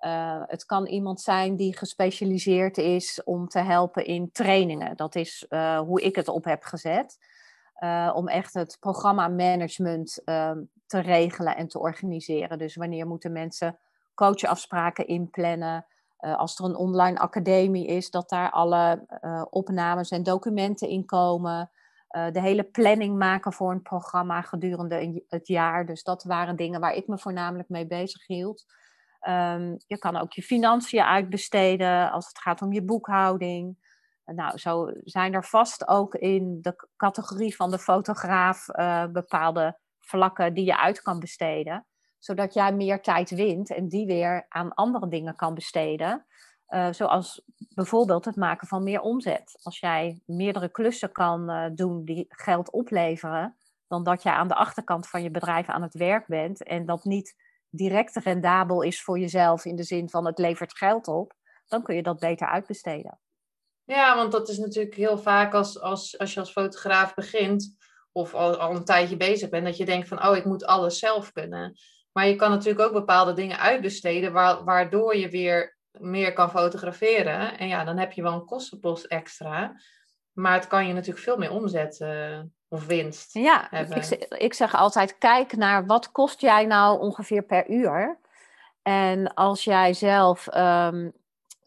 Uh, 0.00 0.42
het 0.46 0.64
kan 0.64 0.86
iemand 0.86 1.20
zijn 1.20 1.56
die 1.56 1.76
gespecialiseerd 1.76 2.78
is 2.78 3.22
om 3.24 3.48
te 3.48 3.58
helpen 3.58 4.04
in 4.04 4.30
trainingen. 4.32 4.96
Dat 4.96 5.14
is 5.14 5.46
uh, 5.48 5.78
hoe 5.78 6.00
ik 6.00 6.16
het 6.16 6.28
op 6.28 6.44
heb 6.44 6.62
gezet. 6.62 7.18
om 8.14 8.28
echt 8.28 8.54
het 8.54 8.76
programma-management 8.80 10.22
te 10.86 10.98
regelen 10.98 11.56
en 11.56 11.68
te 11.68 11.78
organiseren. 11.78 12.58
Dus 12.58 12.76
wanneer 12.76 13.06
moeten 13.06 13.32
mensen 13.32 13.78
coachafspraken 14.14 15.06
inplannen? 15.06 15.86
Uh, 16.20 16.36
als 16.36 16.58
er 16.58 16.64
een 16.64 16.76
online 16.76 17.18
academie 17.18 17.86
is, 17.86 18.10
dat 18.10 18.28
daar 18.28 18.50
alle 18.50 19.06
uh, 19.20 19.44
opnames 19.50 20.10
en 20.10 20.22
documenten 20.22 20.88
in 20.88 21.04
komen. 21.04 21.70
Uh, 22.10 22.30
de 22.32 22.40
hele 22.40 22.64
planning 22.64 23.18
maken 23.18 23.52
voor 23.52 23.70
een 23.70 23.82
programma 23.82 24.42
gedurende 24.42 25.24
het 25.28 25.46
jaar. 25.46 25.86
Dus 25.86 26.02
dat 26.02 26.24
waren 26.24 26.56
dingen 26.56 26.80
waar 26.80 26.94
ik 26.94 27.06
me 27.06 27.18
voornamelijk 27.18 27.68
mee 27.68 27.86
bezig 27.86 28.26
hield. 28.26 28.64
Um, 29.28 29.76
je 29.86 29.98
kan 29.98 30.16
ook 30.16 30.32
je 30.32 30.42
financiën 30.42 31.02
uitbesteden 31.02 32.10
als 32.10 32.28
het 32.28 32.38
gaat 32.38 32.62
om 32.62 32.72
je 32.72 32.82
boekhouding. 32.82 33.86
Nou, 34.24 34.58
zo 34.58 34.90
zijn 35.04 35.34
er 35.34 35.44
vast 35.44 35.88
ook 35.88 36.14
in 36.14 36.58
de 36.62 36.88
categorie 36.96 37.56
van 37.56 37.70
de 37.70 37.78
fotograaf 37.78 38.66
bepaalde 39.12 39.78
vlakken 39.98 40.54
die 40.54 40.64
je 40.64 40.78
uit 40.78 41.02
kan 41.02 41.18
besteden 41.18 41.86
zodat 42.18 42.54
jij 42.54 42.72
meer 42.72 43.02
tijd 43.02 43.30
wint 43.30 43.70
en 43.70 43.88
die 43.88 44.06
weer 44.06 44.46
aan 44.48 44.74
andere 44.74 45.08
dingen 45.08 45.36
kan 45.36 45.54
besteden. 45.54 46.26
Uh, 46.68 46.92
zoals 46.92 47.42
bijvoorbeeld 47.74 48.24
het 48.24 48.36
maken 48.36 48.66
van 48.66 48.82
meer 48.82 49.00
omzet. 49.00 49.60
Als 49.62 49.80
jij 49.80 50.20
meerdere 50.26 50.68
klussen 50.68 51.12
kan 51.12 51.50
uh, 51.50 51.64
doen 51.74 52.04
die 52.04 52.26
geld 52.28 52.70
opleveren, 52.70 53.56
dan 53.86 54.02
dat 54.04 54.22
jij 54.22 54.32
aan 54.32 54.48
de 54.48 54.54
achterkant 54.54 55.08
van 55.08 55.22
je 55.22 55.30
bedrijf 55.30 55.68
aan 55.68 55.82
het 55.82 55.94
werk 55.94 56.26
bent 56.26 56.62
en 56.62 56.86
dat 56.86 57.04
niet 57.04 57.34
direct 57.70 58.16
rendabel 58.16 58.82
is 58.82 59.02
voor 59.02 59.18
jezelf 59.18 59.64
in 59.64 59.76
de 59.76 59.82
zin 59.82 60.10
van 60.10 60.26
het 60.26 60.38
levert 60.38 60.76
geld 60.76 61.08
op, 61.08 61.32
dan 61.66 61.82
kun 61.82 61.94
je 61.94 62.02
dat 62.02 62.18
beter 62.18 62.46
uitbesteden. 62.46 63.20
Ja, 63.84 64.16
want 64.16 64.32
dat 64.32 64.48
is 64.48 64.58
natuurlijk 64.58 64.94
heel 64.94 65.18
vaak 65.18 65.54
als, 65.54 65.80
als, 65.80 66.18
als 66.18 66.34
je 66.34 66.40
als 66.40 66.52
fotograaf 66.52 67.14
begint 67.14 67.76
of 68.12 68.34
al, 68.34 68.56
al 68.56 68.76
een 68.76 68.84
tijdje 68.84 69.16
bezig 69.16 69.48
bent, 69.48 69.64
dat 69.64 69.76
je 69.76 69.84
denkt 69.84 70.08
van, 70.08 70.26
oh, 70.26 70.36
ik 70.36 70.44
moet 70.44 70.64
alles 70.64 70.98
zelf 70.98 71.32
kunnen. 71.32 71.78
Maar 72.18 72.26
je 72.26 72.36
kan 72.36 72.50
natuurlijk 72.50 72.86
ook 72.86 72.92
bepaalde 72.92 73.32
dingen 73.32 73.58
uitbesteden, 73.58 74.32
waardoor 74.64 75.16
je 75.16 75.28
weer 75.28 75.76
meer 75.90 76.32
kan 76.32 76.50
fotograferen. 76.50 77.58
En 77.58 77.68
ja, 77.68 77.84
dan 77.84 77.98
heb 77.98 78.12
je 78.12 78.22
wel 78.22 78.32
een 78.32 78.44
kostenpost 78.44 79.04
extra. 79.04 79.80
Maar 80.32 80.52
het 80.52 80.66
kan 80.66 80.86
je 80.86 80.92
natuurlijk 80.92 81.24
veel 81.24 81.36
meer 81.36 81.50
omzet 81.50 82.00
uh, 82.00 82.40
of 82.68 82.86
winst 82.86 83.34
ja, 83.34 83.66
hebben. 83.70 83.96
Ik, 83.96 84.26
ik 84.28 84.54
zeg 84.54 84.74
altijd, 84.74 85.18
kijk 85.18 85.56
naar 85.56 85.86
wat 85.86 86.12
kost 86.12 86.40
jij 86.40 86.66
nou 86.66 87.00
ongeveer 87.00 87.42
per 87.42 87.70
uur. 87.70 88.18
En 88.82 89.34
als 89.34 89.64
jij 89.64 89.92
zelf 89.94 90.54
um, 90.56 91.12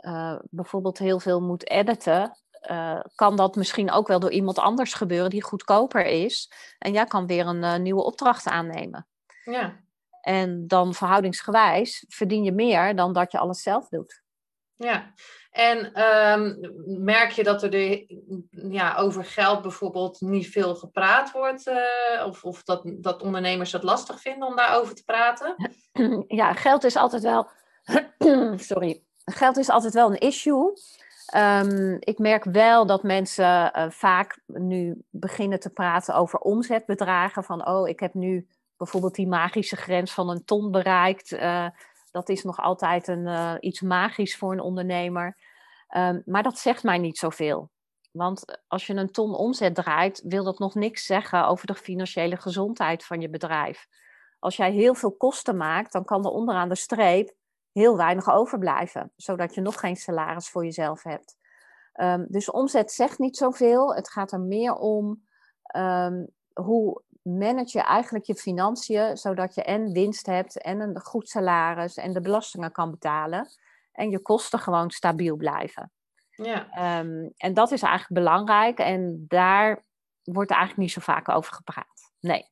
uh, 0.05 0.39
bijvoorbeeld 0.49 0.97
heel 0.97 1.19
veel 1.19 1.41
moet 1.41 1.69
editen, 1.69 2.37
uh, 2.71 2.99
kan 3.15 3.35
dat 3.35 3.55
misschien 3.55 3.91
ook 3.91 4.07
wel 4.07 4.19
door 4.19 4.31
iemand 4.31 4.59
anders 4.59 4.93
gebeuren 4.93 5.29
die 5.29 5.43
goedkoper 5.43 6.05
is. 6.05 6.51
En 6.79 6.91
jij 6.91 7.05
kan 7.05 7.27
weer 7.27 7.47
een 7.47 7.81
nieuwe 7.81 8.03
opdracht 8.03 8.47
aannemen. 8.47 9.07
Ja. 9.43 9.89
En 10.21 10.67
dan 10.67 10.93
verhoudingsgewijs 10.93 12.05
verdien 12.07 12.43
je 12.43 12.51
meer 12.51 12.95
dan 12.95 13.13
dat 13.13 13.31
je 13.31 13.37
alles 13.37 13.61
zelf 13.61 13.87
doet. 13.87 14.21
Ja, 14.75 15.13
en 15.51 16.01
um, 16.01 16.57
merk 17.03 17.31
je 17.31 17.43
dat 17.43 17.63
er 17.63 17.69
de, 17.69 18.05
ja, 18.49 18.95
over 18.95 19.25
geld 19.25 19.61
bijvoorbeeld 19.61 20.21
niet 20.21 20.47
veel 20.47 20.75
gepraat 20.75 21.31
wordt? 21.31 21.67
Uh, 21.67 22.25
of 22.25 22.43
of 22.43 22.63
dat, 22.63 22.81
dat 22.85 23.21
ondernemers 23.21 23.71
het 23.71 23.83
lastig 23.83 24.21
vinden 24.21 24.47
om 24.47 24.55
daarover 24.55 24.95
te 24.95 25.03
praten? 25.03 25.55
Ja, 26.27 26.53
geld 26.53 26.83
is 26.83 26.95
altijd 26.95 27.21
wel. 27.21 27.47
Sorry. 28.55 29.03
Geld 29.25 29.57
is 29.57 29.69
altijd 29.69 29.93
wel 29.93 30.09
een 30.09 30.19
issue. 30.19 30.73
Um, 31.35 31.97
ik 31.99 32.17
merk 32.17 32.43
wel 32.43 32.85
dat 32.85 33.03
mensen 33.03 33.71
uh, 33.77 33.89
vaak 33.89 34.39
nu 34.45 35.01
beginnen 35.09 35.59
te 35.59 35.69
praten 35.69 36.15
over 36.15 36.39
omzetbedragen. 36.39 37.43
Van 37.43 37.67
oh, 37.67 37.87
ik 37.87 37.99
heb 37.99 38.13
nu 38.13 38.47
bijvoorbeeld 38.81 39.15
die 39.15 39.27
magische 39.27 39.75
grens 39.75 40.13
van 40.13 40.29
een 40.29 40.43
ton 40.43 40.71
bereikt. 40.71 41.31
Uh, 41.31 41.67
dat 42.11 42.29
is 42.29 42.43
nog 42.43 42.59
altijd 42.59 43.07
een, 43.07 43.27
uh, 43.27 43.55
iets 43.59 43.81
magisch 43.81 44.37
voor 44.37 44.51
een 44.51 44.59
ondernemer. 44.59 45.37
Um, 45.97 46.21
maar 46.25 46.43
dat 46.43 46.57
zegt 46.57 46.83
mij 46.83 46.97
niet 46.97 47.17
zoveel. 47.17 47.69
Want 48.11 48.61
als 48.67 48.87
je 48.87 48.93
een 48.93 49.11
ton 49.11 49.35
omzet 49.35 49.75
draait, 49.75 50.21
wil 50.25 50.43
dat 50.43 50.59
nog 50.59 50.75
niks 50.75 51.05
zeggen 51.05 51.47
over 51.47 51.67
de 51.67 51.75
financiële 51.75 52.37
gezondheid 52.37 53.05
van 53.05 53.21
je 53.21 53.29
bedrijf. 53.29 53.87
Als 54.39 54.55
jij 54.55 54.71
heel 54.71 54.95
veel 54.95 55.15
kosten 55.15 55.57
maakt, 55.57 55.91
dan 55.91 56.05
kan 56.05 56.25
er 56.25 56.31
onderaan 56.31 56.69
de 56.69 56.75
streep 56.75 57.33
heel 57.71 57.97
weinig 57.97 58.29
overblijven, 58.29 59.11
zodat 59.15 59.55
je 59.55 59.61
nog 59.61 59.79
geen 59.79 59.95
salaris 59.95 60.49
voor 60.49 60.63
jezelf 60.63 61.03
hebt. 61.03 61.37
Um, 61.93 62.25
dus 62.29 62.51
omzet 62.51 62.91
zegt 62.91 63.19
niet 63.19 63.37
zoveel. 63.37 63.95
Het 63.95 64.09
gaat 64.09 64.31
er 64.31 64.39
meer 64.39 64.73
om 64.73 65.23
um, 65.75 66.27
hoe 66.53 67.03
manage 67.21 67.77
je 67.77 67.83
eigenlijk 67.83 68.25
je 68.25 68.35
financiën 68.35 69.17
zodat 69.17 69.55
je 69.55 69.63
en 69.63 69.91
winst 69.91 70.25
hebt 70.25 70.61
en 70.61 70.79
een 70.79 71.01
goed 71.01 71.29
salaris 71.29 71.97
en 71.97 72.13
de 72.13 72.21
belastingen 72.21 72.71
kan 72.71 72.91
betalen 72.91 73.47
en 73.91 74.09
je 74.09 74.19
kosten 74.19 74.59
gewoon 74.59 74.89
stabiel 74.89 75.35
blijven. 75.35 75.91
Ja. 76.29 76.99
Um, 76.99 77.31
en 77.37 77.53
dat 77.53 77.71
is 77.71 77.81
eigenlijk 77.81 78.13
belangrijk 78.23 78.79
en 78.79 79.25
daar 79.27 79.85
wordt 80.23 80.51
eigenlijk 80.51 80.81
niet 80.81 80.91
zo 80.91 81.01
vaak 81.01 81.29
over 81.29 81.53
gepraat. 81.53 82.11
Nee. 82.19 82.50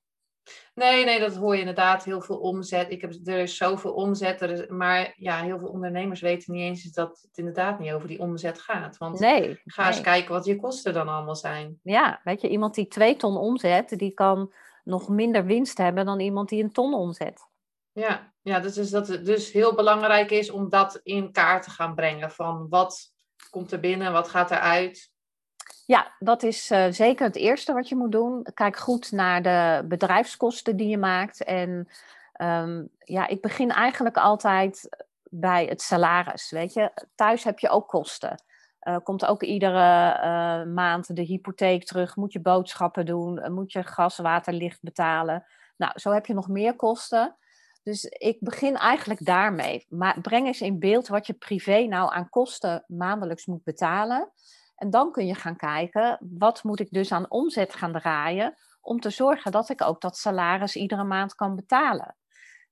Nee, 0.74 1.06
nee, 1.06 1.20
dat 1.20 1.36
hoor 1.36 1.54
je 1.54 1.60
inderdaad. 1.60 2.04
Heel 2.04 2.22
veel 2.22 2.38
omzet. 2.38 2.92
Ik 2.92 3.02
heb, 3.02 3.14
er 3.24 3.38
is 3.38 3.58
zoveel 3.58 3.94
omzet. 3.94 4.42
Er 4.42 4.50
is, 4.50 4.68
maar 4.68 5.14
ja, 5.16 5.42
heel 5.42 5.60
veel 5.60 5.68
ondernemers 5.68 6.22
weten 6.22 6.54
niet 6.54 6.62
eens 6.62 6.84
dat 6.84 7.22
het 7.22 7.38
inderdaad 7.38 7.80
niet 7.80 7.92
over 7.92 8.08
die 8.08 8.20
omzet 8.20 8.60
gaat. 8.60 8.98
Want 8.98 9.20
nee, 9.20 9.62
ga 9.66 9.88
eens 9.88 10.02
kijken 10.02 10.34
wat 10.34 10.46
je 10.46 10.56
kosten 10.56 10.94
dan 10.94 11.08
allemaal 11.08 11.36
zijn. 11.36 11.80
Ja, 11.84 12.22
weet 12.24 12.42
je, 12.42 12.50
iemand 12.50 12.76
die 12.76 12.88
twee 12.88 13.16
ton 13.16 13.38
omzet, 13.38 13.90
die 13.98 14.14
kan 14.14 14.54
nog 14.84 15.10
minder 15.10 15.46
winst 15.46 15.78
hebben 15.78 16.06
dan 16.06 16.20
iemand 16.20 16.50
die 16.50 16.64
een 16.64 16.72
ton 16.72 16.94
omzet. 16.94 17.48
Ja, 17.92 18.34
ja 18.42 18.60
dus, 18.60 18.74
dus 18.74 18.90
dat 18.90 19.08
het 19.08 19.26
dus 19.26 19.52
heel 19.52 19.76
belangrijk 19.76 20.32
is 20.32 20.52
om 20.52 20.70
dat 20.70 21.00
in 21.04 21.32
kaart 21.32 21.64
te 21.64 21.70
gaan 21.70 21.96
brengen. 21.96 22.32
Van 22.32 22.70
wat 22.70 23.12
komt 23.50 23.72
er 23.72 23.80
binnen, 23.80 24.12
wat 24.12 24.30
gaat 24.30 24.52
eruit. 24.52 25.12
Ja, 25.90 26.16
dat 26.20 26.44
is 26.44 26.72
uh, 26.72 26.86
zeker 26.90 27.26
het 27.26 27.36
eerste 27.36 27.74
wat 27.74 27.90
je 27.90 27.96
moet 27.96 28.12
doen. 28.12 28.46
Kijk 28.54 28.78
goed 28.78 29.12
naar 29.12 29.42
de 29.42 29.86
bedrijfskosten 29.88 30.76
die 30.76 30.88
je 30.88 30.98
maakt. 30.98 31.44
En 31.44 31.88
um, 32.42 32.90
ja, 33.00 33.28
ik 33.28 33.42
begin 33.42 33.72
eigenlijk 33.72 34.18
altijd 34.18 34.90
bij 35.24 35.66
het 35.66 35.82
salaris. 35.82 36.52
Weet 36.52 36.74
je, 36.74 36.92
thuis 37.16 37.44
heb 37.44 37.60
je 37.60 37.70
ook 37.70 37.88
kosten. 37.88 38.44
Uh, 38.84 38.98
komt 39.04 39.26
ook 39.26 39.44
iedere 39.44 40.16
uh, 40.16 40.74
maand 40.74 41.16
de 41.16 41.22
hypotheek 41.22 41.86
terug? 41.86 42.16
Moet 42.16 42.34
je 42.34 42.42
boodschappen 42.42 43.06
doen? 43.06 43.54
moet 43.54 43.72
je 43.72 43.84
gas, 43.84 44.18
water, 44.18 44.54
licht 44.54 44.82
betalen? 44.82 45.46
Nou, 45.78 45.92
zo 45.96 46.12
heb 46.12 46.26
je 46.26 46.34
nog 46.34 46.48
meer 46.48 46.76
kosten. 46.76 47.38
Dus 47.84 48.04
ik 48.04 48.38
begin 48.40 48.76
eigenlijk 48.76 49.26
daarmee. 49.26 49.86
Maar 49.88 50.22
breng 50.22 50.48
eens 50.48 50.62
in 50.62 50.80
beeld 50.80 51.08
wat 51.08 51.28
je 51.28 51.34
privé 51.34 51.80
nou 51.80 52.14
aan 52.14 52.30
kosten 52.30 52.84
maandelijks 52.88 53.46
moet 53.46 53.64
betalen. 53.64 54.32
En 54.80 54.90
dan 54.90 55.12
kun 55.12 55.26
je 55.26 55.36
gaan 55.36 55.56
kijken, 55.56 56.18
wat 56.38 56.64
moet 56.64 56.80
ik 56.80 56.90
dus 56.90 57.12
aan 57.12 57.30
omzet 57.30 57.74
gaan 57.74 57.92
draaien 57.92 58.56
om 58.82 59.00
te 59.00 59.10
zorgen 59.10 59.52
dat 59.52 59.70
ik 59.70 59.82
ook 59.82 60.02
dat 60.02 60.18
salaris 60.18 60.76
iedere 60.76 61.04
maand 61.04 61.36
kan 61.36 61.56
betalen. 61.56 62.16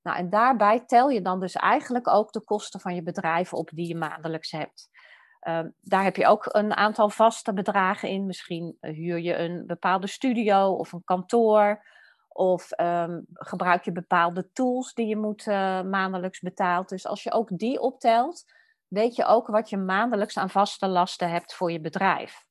Nou, 0.02 0.18
en 0.18 0.30
daarbij 0.30 0.86
tel 0.86 1.10
je 1.10 1.22
dan 1.22 1.40
dus 1.40 1.56
eigenlijk 1.56 2.08
ook 2.08 2.32
de 2.32 2.44
kosten 2.44 2.80
van 2.80 2.96
je 2.96 3.04
bedrijf 3.04 3.54
op 3.54 3.70
die 3.74 3.88
je 3.88 3.96
maandelijks 3.96 4.52
hebt. 4.52 4.90
Uh, 5.42 5.60
daar 5.82 6.04
heb 6.04 6.16
je 6.16 6.28
ook 6.28 6.46
een 6.48 6.74
aantal 6.74 7.10
vaste 7.10 7.54
bedragen 7.54 8.10
in. 8.10 8.26
Misschien 8.26 8.78
huur 8.80 9.20
je 9.20 9.36
een 9.36 9.66
bepaalde 9.66 10.08
studio 10.08 10.72
of 10.72 10.92
een 10.92 11.04
kantoor. 11.04 11.86
Of 12.28 12.80
um, 12.80 13.26
gebruik 13.34 13.86
je 13.86 13.92
bepaalde 13.92 14.52
tools 14.52 14.94
die 14.94 15.08
je 15.08 15.18
moet 15.18 15.46
uh, 15.46 15.82
maandelijks 15.82 16.40
betaalt. 16.40 16.90
Dus 16.90 17.08
als 17.08 17.24
je 17.24 17.32
ook 17.32 17.58
die 17.58 17.80
optelt, 17.80 18.46
weet 18.88 19.16
je 19.16 19.26
ook 19.26 19.48
wat 19.48 19.70
je 19.70 19.78
maandelijks 19.78 20.38
aan 20.38 20.50
vaste 20.50 20.88
lasten 20.88 21.30
hebt 21.30 21.54
voor 21.54 21.72
je 21.72 21.82
bedrijf. 21.82 22.46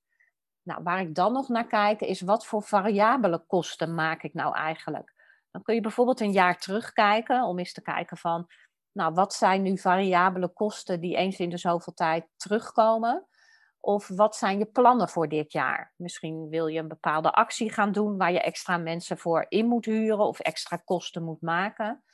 Nou, 0.63 0.83
waar 0.83 1.01
ik 1.01 1.15
dan 1.15 1.33
nog 1.33 1.49
naar 1.49 1.67
kijk, 1.67 2.01
is 2.01 2.21
wat 2.21 2.47
voor 2.47 2.63
variabele 2.63 3.45
kosten 3.47 3.95
maak 3.95 4.23
ik 4.23 4.35
nou 4.35 4.55
eigenlijk? 4.55 5.15
Dan 5.51 5.63
kun 5.63 5.75
je 5.75 5.81
bijvoorbeeld 5.81 6.21
een 6.21 6.33
jaar 6.33 6.59
terugkijken 6.59 7.43
om 7.43 7.59
eens 7.59 7.73
te 7.73 7.83
kijken 7.83 8.17
van 8.17 8.47
nou, 8.93 9.15
wat 9.15 9.35
zijn 9.35 9.63
nu 9.63 9.79
variabele 9.79 10.49
kosten 10.49 11.01
die 11.01 11.17
eens 11.17 11.39
in 11.39 11.51
de 11.51 11.57
zoveel 11.57 11.93
tijd 11.93 12.27
terugkomen? 12.37 13.27
Of 13.81 14.09
wat 14.09 14.37
zijn 14.37 14.59
je 14.59 14.67
plannen 14.67 15.09
voor 15.09 15.29
dit 15.29 15.53
jaar? 15.53 15.93
Misschien 15.97 16.49
wil 16.49 16.67
je 16.67 16.79
een 16.79 16.89
bepaalde 16.89 17.33
actie 17.33 17.73
gaan 17.73 17.93
doen 17.93 18.17
waar 18.17 18.33
je 18.33 18.41
extra 18.41 18.77
mensen 18.77 19.19
voor 19.19 19.47
in 19.49 19.67
moet 19.67 19.85
huren 19.85 20.27
of 20.27 20.39
extra 20.39 20.77
kosten 20.77 21.23
moet 21.23 21.41
maken. 21.41 22.05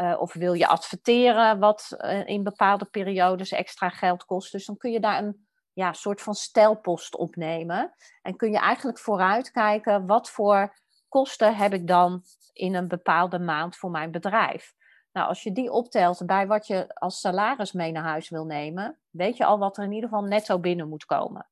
Uh, 0.00 0.20
of 0.20 0.32
wil 0.32 0.52
je 0.52 0.66
adverteren 0.66 1.58
wat 1.58 1.96
uh, 1.98 2.26
in 2.26 2.42
bepaalde 2.42 2.84
periodes 2.84 3.52
extra 3.52 3.88
geld 3.88 4.24
kost. 4.24 4.52
Dus 4.52 4.66
dan 4.66 4.76
kun 4.76 4.90
je 4.90 5.00
daar 5.00 5.22
een 5.22 5.46
ja, 5.72 5.92
soort 5.92 6.22
van 6.22 6.34
stelpost 6.34 7.16
opnemen. 7.16 7.94
En 8.22 8.36
kun 8.36 8.50
je 8.50 8.58
eigenlijk 8.58 8.98
vooruitkijken 8.98 10.06
wat 10.06 10.30
voor 10.30 10.76
kosten 11.08 11.56
heb 11.56 11.72
ik 11.72 11.86
dan 11.86 12.22
in 12.52 12.74
een 12.74 12.88
bepaalde 12.88 13.38
maand 13.38 13.76
voor 13.76 13.90
mijn 13.90 14.10
bedrijf. 14.10 14.74
Nou, 15.12 15.28
als 15.28 15.42
je 15.42 15.52
die 15.52 15.70
optelt 15.70 16.26
bij 16.26 16.46
wat 16.46 16.66
je 16.66 16.94
als 16.94 17.20
salaris 17.20 17.72
mee 17.72 17.92
naar 17.92 18.02
huis 18.02 18.28
wil 18.28 18.44
nemen, 18.44 18.98
weet 19.10 19.36
je 19.36 19.44
al 19.44 19.58
wat 19.58 19.76
er 19.76 19.84
in 19.84 19.92
ieder 19.92 20.08
geval 20.08 20.24
netto 20.24 20.58
binnen 20.58 20.88
moet 20.88 21.04
komen. 21.04 21.46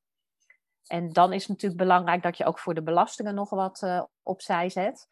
En 0.87 1.09
dan 1.09 1.33
is 1.33 1.41
het 1.41 1.49
natuurlijk 1.49 1.81
belangrijk 1.81 2.23
dat 2.23 2.37
je 2.37 2.45
ook 2.45 2.59
voor 2.59 2.73
de 2.73 2.83
belastingen 2.83 3.35
nog 3.35 3.49
wat 3.49 3.81
uh, 3.81 4.03
opzij 4.23 4.69
zet. 4.69 5.07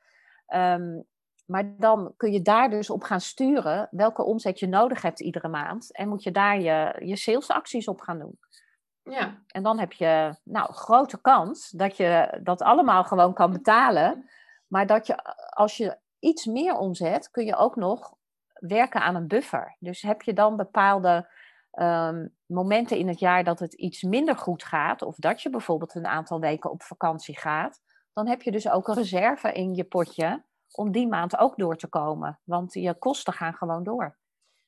Um, 0.47 1.05
maar 1.53 1.75
dan 1.77 2.13
kun 2.17 2.31
je 2.31 2.41
daar 2.41 2.69
dus 2.69 2.89
op 2.89 3.03
gaan 3.03 3.21
sturen 3.21 3.87
welke 3.91 4.23
omzet 4.23 4.59
je 4.59 4.67
nodig 4.67 5.01
hebt 5.01 5.19
iedere 5.19 5.47
maand. 5.47 5.95
En 5.95 6.09
moet 6.09 6.23
je 6.23 6.31
daar 6.31 6.59
je, 6.59 6.95
je 7.05 7.15
salesacties 7.15 7.87
op 7.87 8.01
gaan 8.01 8.19
doen. 8.19 8.39
Ja. 9.03 9.43
En 9.47 9.63
dan 9.63 9.79
heb 9.79 9.91
je 9.91 10.35
nou 10.43 10.73
grote 10.73 11.21
kans 11.21 11.69
dat 11.69 11.97
je 11.97 12.39
dat 12.43 12.61
allemaal 12.61 13.03
gewoon 13.03 13.33
kan 13.33 13.51
betalen. 13.51 14.29
Maar 14.67 14.87
dat 14.87 15.07
je 15.07 15.23
als 15.49 15.77
je 15.77 15.97
iets 16.19 16.45
meer 16.45 16.75
omzet, 16.75 17.31
kun 17.31 17.45
je 17.45 17.55
ook 17.55 17.75
nog 17.75 18.15
werken 18.53 19.01
aan 19.01 19.15
een 19.15 19.27
buffer. 19.27 19.75
Dus 19.79 20.01
heb 20.01 20.21
je 20.21 20.33
dan 20.33 20.55
bepaalde 20.55 21.29
um, 21.71 22.35
momenten 22.45 22.97
in 22.97 23.07
het 23.07 23.19
jaar 23.19 23.43
dat 23.43 23.59
het 23.59 23.73
iets 23.73 24.01
minder 24.01 24.35
goed 24.35 24.63
gaat, 24.63 25.01
of 25.01 25.15
dat 25.15 25.41
je 25.41 25.49
bijvoorbeeld 25.49 25.95
een 25.95 26.07
aantal 26.07 26.39
weken 26.39 26.71
op 26.71 26.83
vakantie 26.83 27.37
gaat, 27.37 27.81
dan 28.13 28.27
heb 28.27 28.41
je 28.41 28.51
dus 28.51 28.69
ook 28.69 28.87
een 28.87 28.95
reserve 28.95 29.51
in 29.51 29.75
je 29.75 29.83
potje 29.83 30.43
om 30.75 30.91
die 30.91 31.07
maand 31.07 31.37
ook 31.37 31.57
door 31.57 31.75
te 31.75 31.87
komen. 31.87 32.39
Want 32.43 32.73
je 32.73 32.93
kosten 32.93 33.33
gaan 33.33 33.53
gewoon 33.53 33.83
door. 33.83 34.17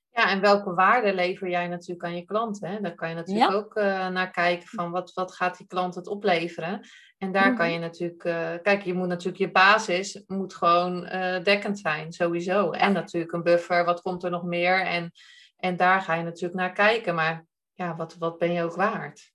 Ja, 0.10 0.30
en 0.30 0.42
welke 0.42 0.74
waarde 0.74 1.14
lever 1.14 1.50
jij 1.50 1.68
natuurlijk 1.68 2.06
aan 2.06 2.16
je 2.16 2.26
klanten? 2.26 2.70
Hè? 2.70 2.82
Daar 2.82 2.96
kan 2.96 3.10
je 3.10 3.16
natuurlijk 3.16 3.54
ook 3.54 3.76
uh, 3.76 4.08
naar 4.08 4.32
kijken 4.32 4.68
van 4.68 4.92
wat, 4.92 5.14
wat 5.14 5.34
gaat 5.34 5.58
die 5.58 5.68
klant 5.68 5.96
het 5.96 6.08
opleveren. 6.08 6.88
En 7.18 7.32
daar 7.32 7.54
kan 7.56 7.66
mhm. 7.66 7.74
je 7.74 7.80
natuurlijk, 7.80 8.24
uh, 8.24 8.50
kijk, 8.62 8.82
je 8.84 8.94
moet 8.94 9.08
natuurlijk 9.08 9.38
je 9.38 9.52
basis 9.52 10.24
moet 10.28 10.56
gewoon 10.56 11.04
uh, 11.04 11.44
dekkend 11.44 11.80
zijn, 11.80 12.14
sowieso. 12.14 12.72
En 12.72 12.94
natuurlijk 12.94 13.34
een 13.34 13.44
buffer, 13.44 13.86
wat 13.86 14.02
komt 14.02 14.24
er 14.24 14.30
nog 14.30 14.44
meer? 14.44 14.86
En, 14.86 15.12
en 15.58 15.78
daar 15.78 16.02
ga 16.02 16.14
je 16.14 16.24
natuurlijk 16.24 16.60
naar 16.60 16.74
kijken. 16.74 17.16
Maar 17.16 17.46
ja, 17.74 17.96
wat, 17.96 18.16
wat 18.18 18.38
ben 18.38 18.52
je 18.52 18.64
ook 18.64 18.76
waard? 18.76 19.34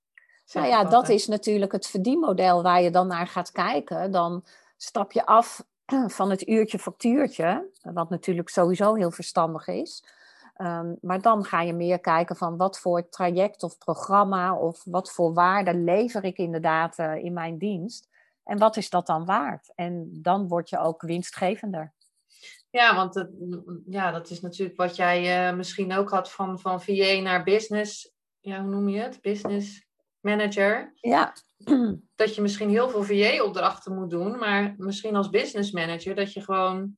Nou 0.53 0.67
ja, 0.67 0.85
dat 0.85 1.09
is 1.09 1.27
natuurlijk 1.27 1.73
het 1.73 1.87
verdienmodel 1.87 2.63
waar 2.63 2.83
je 2.83 2.91
dan 2.91 3.07
naar 3.07 3.27
gaat 3.27 3.53
kijken. 3.53 4.11
Dan 4.11 4.45
stap 4.77 5.13
je 5.13 5.27
af 5.27 5.65
van 6.19 6.31
het 6.31 6.49
uurtje 6.49 6.79
factuurtje, 6.79 7.71
wat 7.83 8.11
natuurlijk 8.11 8.49
sowieso 8.49 8.95
heel 8.95 9.11
verstandig 9.11 9.67
is. 9.67 10.05
Um, 10.57 10.99
maar 11.01 11.21
dan 11.21 11.45
ga 11.45 11.63
je 11.63 11.73
meer 11.73 12.01
kijken 12.01 12.37
van 12.37 12.57
wat 12.57 12.79
voor 12.79 13.09
traject 13.09 13.63
of 13.63 13.79
programma 13.79 14.57
of 14.57 14.85
wat 14.85 15.13
voor 15.13 15.35
waarde 15.35 15.75
lever 15.75 16.25
ik 16.25 16.39
inderdaad 16.39 16.99
uh, 16.99 17.15
in 17.17 17.33
mijn 17.33 17.59
dienst. 17.59 18.09
En 18.45 18.59
wat 18.59 18.77
is 18.77 18.91
dat 18.91 19.07
dan 19.07 19.25
waard? 19.25 19.73
En 19.75 20.09
dan 20.13 20.49
word 20.49 20.69
je 20.69 20.79
ook 20.79 21.03
winstgevender. 21.03 21.93
Ja, 22.71 22.95
want 22.95 23.15
het, 23.15 23.31
ja, 23.87 24.11
dat 24.11 24.31
is 24.31 24.41
natuurlijk 24.41 24.79
wat 24.79 24.97
jij 24.97 25.49
uh, 25.49 25.57
misschien 25.57 25.93
ook 25.93 26.11
had 26.11 26.33
van, 26.33 26.61
van 26.61 26.83
VA 26.83 27.21
naar 27.21 27.45
business. 27.45 28.13
Ja, 28.41 28.61
hoe 28.63 28.71
noem 28.71 28.89
je 28.89 29.01
het? 29.01 29.21
Business 29.21 29.90
manager. 30.21 30.93
Ja. 30.95 31.33
Dat 32.15 32.35
je 32.35 32.41
misschien 32.43 32.69
heel 32.69 32.89
veel 32.89 33.03
VA-opdrachten 33.03 33.95
moet 33.95 34.11
doen, 34.11 34.39
maar 34.39 34.75
misschien 34.77 35.17
als 35.17 35.31
business 35.31 35.71
manager 35.71 36.15
dat 36.15 36.33
je 36.33 36.41
gewoon 36.41 36.97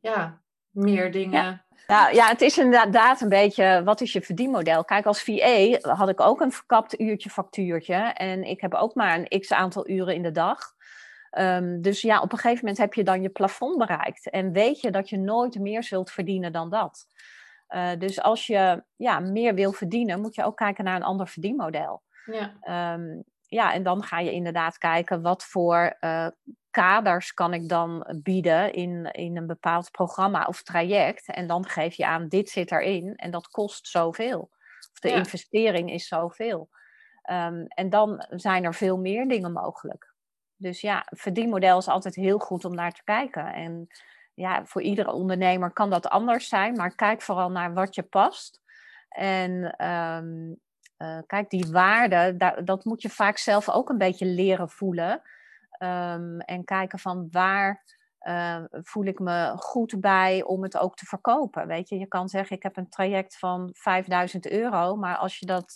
ja, 0.00 0.42
meer 0.70 1.10
dingen. 1.12 1.42
Ja. 1.42 1.64
Nou 1.86 2.14
ja, 2.14 2.28
het 2.28 2.40
is 2.40 2.58
inderdaad 2.58 3.20
een 3.20 3.28
beetje, 3.28 3.82
wat 3.84 4.00
is 4.00 4.12
je 4.12 4.22
verdienmodel? 4.22 4.84
Kijk, 4.84 5.06
als 5.06 5.22
VA 5.22 5.78
had 5.94 6.08
ik 6.08 6.20
ook 6.20 6.40
een 6.40 6.52
verkapt 6.52 7.00
uurtje 7.00 7.30
factuurtje. 7.30 7.94
En 7.94 8.44
ik 8.44 8.60
heb 8.60 8.74
ook 8.74 8.94
maar 8.94 9.18
een 9.18 9.40
x 9.40 9.52
aantal 9.52 9.88
uren 9.88 10.14
in 10.14 10.22
de 10.22 10.30
dag. 10.30 10.74
Um, 11.38 11.82
dus 11.82 12.00
ja, 12.00 12.20
op 12.20 12.32
een 12.32 12.38
gegeven 12.38 12.58
moment 12.64 12.78
heb 12.78 12.94
je 12.94 13.04
dan 13.04 13.22
je 13.22 13.28
plafond 13.28 13.78
bereikt. 13.78 14.30
En 14.30 14.52
weet 14.52 14.80
je 14.80 14.90
dat 14.90 15.08
je 15.08 15.18
nooit 15.18 15.58
meer 15.58 15.82
zult 15.82 16.10
verdienen 16.10 16.52
dan 16.52 16.70
dat. 16.70 17.06
Uh, 17.68 17.90
dus 17.98 18.20
als 18.20 18.46
je 18.46 18.82
ja, 18.96 19.20
meer 19.20 19.54
wil 19.54 19.72
verdienen, 19.72 20.20
moet 20.20 20.34
je 20.34 20.44
ook 20.44 20.56
kijken 20.56 20.84
naar 20.84 20.96
een 20.96 21.02
ander 21.02 21.28
verdienmodel. 21.28 22.02
Ja. 22.32 22.94
Um, 22.94 23.24
ja, 23.48 23.72
en 23.72 23.82
dan 23.82 24.02
ga 24.02 24.18
je 24.18 24.32
inderdaad 24.32 24.78
kijken 24.78 25.22
wat 25.22 25.44
voor 25.44 25.96
uh, 26.00 26.28
kaders 26.70 27.32
kan 27.32 27.54
ik 27.54 27.68
dan 27.68 28.20
bieden 28.22 28.72
in, 28.72 29.10
in 29.12 29.36
een 29.36 29.46
bepaald 29.46 29.90
programma 29.90 30.44
of 30.44 30.62
traject. 30.62 31.26
En 31.26 31.46
dan 31.46 31.66
geef 31.66 31.94
je 31.94 32.06
aan, 32.06 32.28
dit 32.28 32.48
zit 32.48 32.72
erin 32.72 33.14
en 33.16 33.30
dat 33.30 33.48
kost 33.48 33.88
zoveel. 33.88 34.50
Of 34.92 35.00
de 35.00 35.10
investering 35.10 35.90
is 35.90 36.08
zoveel. 36.08 36.68
Um, 37.30 37.66
en 37.66 37.90
dan 37.90 38.24
zijn 38.30 38.64
er 38.64 38.74
veel 38.74 38.98
meer 38.98 39.28
dingen 39.28 39.52
mogelijk. 39.52 40.14
Dus 40.56 40.80
ja, 40.80 41.06
verdienmodel 41.06 41.78
is 41.78 41.88
altijd 41.88 42.14
heel 42.14 42.38
goed 42.38 42.64
om 42.64 42.74
naar 42.74 42.92
te 42.92 43.04
kijken. 43.04 43.52
En 43.52 43.86
ja, 44.34 44.64
voor 44.64 44.82
iedere 44.82 45.12
ondernemer 45.12 45.72
kan 45.72 45.90
dat 45.90 46.08
anders 46.08 46.48
zijn, 46.48 46.76
maar 46.76 46.94
kijk 46.94 47.22
vooral 47.22 47.50
naar 47.50 47.74
wat 47.74 47.94
je 47.94 48.02
past. 48.02 48.62
En 49.08 49.84
um, 49.86 50.60
uh, 50.98 51.18
kijk, 51.26 51.50
die 51.50 51.66
waarde, 51.70 52.36
dat 52.64 52.84
moet 52.84 53.02
je 53.02 53.10
vaak 53.10 53.38
zelf 53.38 53.70
ook 53.70 53.88
een 53.88 53.98
beetje 53.98 54.26
leren 54.26 54.70
voelen. 54.70 55.22
Um, 55.78 56.40
en 56.40 56.64
kijken 56.64 56.98
van 56.98 57.28
waar 57.30 57.84
uh, 58.20 58.64
voel 58.70 59.04
ik 59.04 59.18
me 59.18 59.52
goed 59.56 60.00
bij 60.00 60.42
om 60.42 60.62
het 60.62 60.78
ook 60.78 60.96
te 60.96 61.04
verkopen. 61.06 61.66
Weet 61.66 61.88
je, 61.88 61.98
je 61.98 62.06
kan 62.06 62.28
zeggen 62.28 62.56
ik 62.56 62.62
heb 62.62 62.76
een 62.76 62.88
traject 62.88 63.38
van 63.38 63.70
5000 63.72 64.50
euro, 64.50 64.96
maar 64.96 65.16
als 65.16 65.38
je 65.38 65.46
dat 65.46 65.74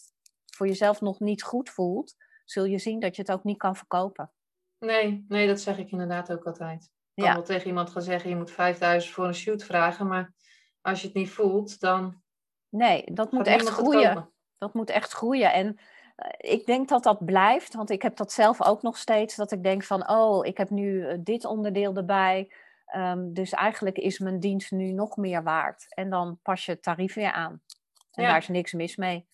voor 0.55 0.67
jezelf 0.67 1.01
nog 1.01 1.21
niet 1.21 1.43
goed 1.43 1.71
voelt, 1.71 2.15
zul 2.45 2.65
je 2.65 2.79
zien 2.79 3.01
dat 3.01 3.17
je 3.17 3.23
het 3.23 3.33
ook 3.33 3.45
niet 3.45 3.59
kan 3.59 3.77
verkopen. 3.77 4.33
Nee, 4.79 5.25
nee, 5.29 5.47
dat 5.47 5.61
zeg 5.61 5.79
ik 5.79 5.91
inderdaad 5.91 6.33
ook 6.33 6.45
altijd. 6.45 6.83
Ik 6.85 7.23
kan 7.23 7.25
ja. 7.25 7.35
wel 7.35 7.43
tegen 7.43 7.67
iemand 7.67 7.91
gaan 7.91 8.03
zeggen, 8.03 8.31
je 8.31 8.37
moet 8.37 8.51
5000 8.51 9.15
voor 9.15 9.27
een 9.27 9.35
shoot 9.35 9.65
vragen, 9.65 10.07
maar 10.07 10.35
als 10.81 11.01
je 11.01 11.07
het 11.07 11.17
niet 11.17 11.31
voelt, 11.31 11.81
dan. 11.81 12.23
Nee, 12.69 13.05
dat 13.13 13.33
moet 13.33 13.47
echt 13.47 13.69
groeien. 13.69 14.33
Dat 14.61 14.75
moet 14.75 14.91
echt 14.91 15.13
groeien. 15.13 15.53
En 15.53 15.79
eh, 16.17 16.53
ik 16.53 16.67
denk 16.67 16.89
dat 16.89 17.03
dat 17.03 17.25
blijft, 17.25 17.75
want 17.75 17.91
ik 17.91 18.03
heb 18.03 18.17
dat 18.17 18.33
zelf 18.33 18.63
ook 18.63 18.83
nog 18.83 18.97
steeds. 18.97 19.37
Dat 19.37 19.53
ik 19.53 19.63
denk 19.63 19.85
van, 19.85 20.11
oh, 20.11 20.47
ik 20.47 20.57
heb 20.57 20.71
nu 20.71 21.07
eh, 21.07 21.19
dit 21.21 21.45
onderdeel 21.45 21.95
erbij. 21.95 22.53
Um, 22.97 23.33
dus 23.35 23.51
eigenlijk 23.51 23.99
is 23.99 24.19
mijn 24.19 24.41
dienst 24.41 24.71
nu 24.71 24.93
nog 24.93 25.17
meer 25.17 25.43
waard. 25.43 25.87
En 25.89 26.11
dan 26.11 26.39
pas 26.43 26.65
je 26.65 26.73
het 26.73 26.83
tarief 26.83 27.15
weer 27.15 27.33
aan. 27.33 27.63
En 28.11 28.25
daar 28.25 28.37
is 28.37 28.49
niks 28.49 28.73
mis 28.73 28.97
mee. 28.97 29.27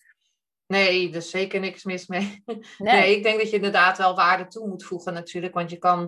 Nee, 0.67 1.09
er 1.09 1.15
is 1.15 1.29
zeker 1.29 1.59
niks 1.59 1.83
mis 1.83 2.07
mee. 2.07 2.43
Nee. 2.45 2.61
nee. 2.77 3.15
ik 3.15 3.23
denk 3.23 3.39
dat 3.39 3.49
je 3.49 3.55
inderdaad 3.55 3.97
wel 3.97 4.15
waarde 4.15 4.47
toe 4.47 4.67
moet 4.67 4.83
voegen 4.83 5.13
natuurlijk. 5.13 5.53
Want 5.53 5.69
je 5.69 5.77
kan, 5.77 6.01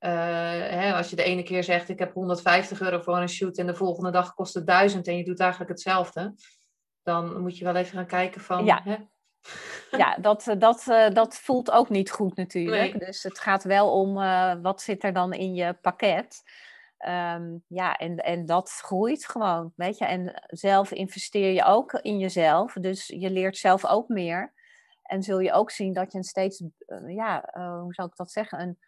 uh, 0.00 0.10
hè, 0.70 0.94
als 0.94 1.10
je 1.10 1.16
de 1.16 1.22
ene 1.22 1.42
keer 1.42 1.64
zegt 1.64 1.88
ik 1.88 1.98
heb 1.98 2.12
150 2.12 2.80
euro 2.80 3.00
voor 3.00 3.16
een 3.16 3.28
shoot 3.28 3.58
en 3.58 3.66
de 3.66 3.74
volgende 3.74 4.10
dag 4.10 4.34
kost 4.34 4.54
het 4.54 4.66
1000 4.66 5.06
en 5.06 5.16
je 5.16 5.24
doet 5.24 5.40
eigenlijk 5.40 5.70
hetzelfde 5.70 6.34
dan 7.04 7.40
moet 7.40 7.58
je 7.58 7.64
wel 7.64 7.76
even 7.76 7.96
gaan 7.96 8.06
kijken 8.06 8.40
van. 8.40 8.64
Ja, 8.64 8.80
hè? 8.84 8.96
ja 9.90 10.16
dat, 10.16 10.48
eh, 10.48 10.58
dat, 10.58 10.88
eh, 10.88 11.10
dat 11.10 11.36
voelt 11.36 11.70
ook 11.70 11.88
niet 11.88 12.10
goed 12.10 12.36
natuurlijk. 12.36 12.98
Dus 12.98 13.22
het 13.22 13.38
gaat 13.38 13.64
wel 13.64 13.92
om 13.92 14.18
uh, 14.18 14.54
wat 14.62 14.82
zit 14.82 15.04
er 15.04 15.12
dan 15.12 15.32
in 15.32 15.54
je 15.54 15.72
pakket. 15.72 16.42
Um, 17.06 17.64
ja, 17.68 17.96
en, 17.96 18.16
en 18.16 18.46
dat 18.46 18.70
groeit 18.70 19.26
gewoon, 19.26 19.72
weet 19.76 19.98
je. 19.98 20.04
En 20.04 20.44
zelf 20.46 20.92
investeer 20.92 21.52
je 21.52 21.64
ook 21.64 21.92
in 21.92 22.18
jezelf. 22.18 22.72
Dus 22.72 23.06
je 23.06 23.30
leert 23.30 23.56
zelf 23.56 23.86
ook 23.86 24.08
meer. 24.08 24.52
En 25.02 25.22
zul 25.22 25.38
je 25.38 25.52
ook 25.52 25.70
zien 25.70 25.92
dat 25.92 26.12
je 26.12 26.18
een 26.18 26.24
steeds, 26.24 26.60
uh, 26.60 27.14
ja, 27.14 27.54
uh, 27.56 27.80
hoe 27.80 27.94
zou 27.94 28.08
ik 28.08 28.16
dat 28.16 28.30
zeggen, 28.30 28.60
een 28.60 28.78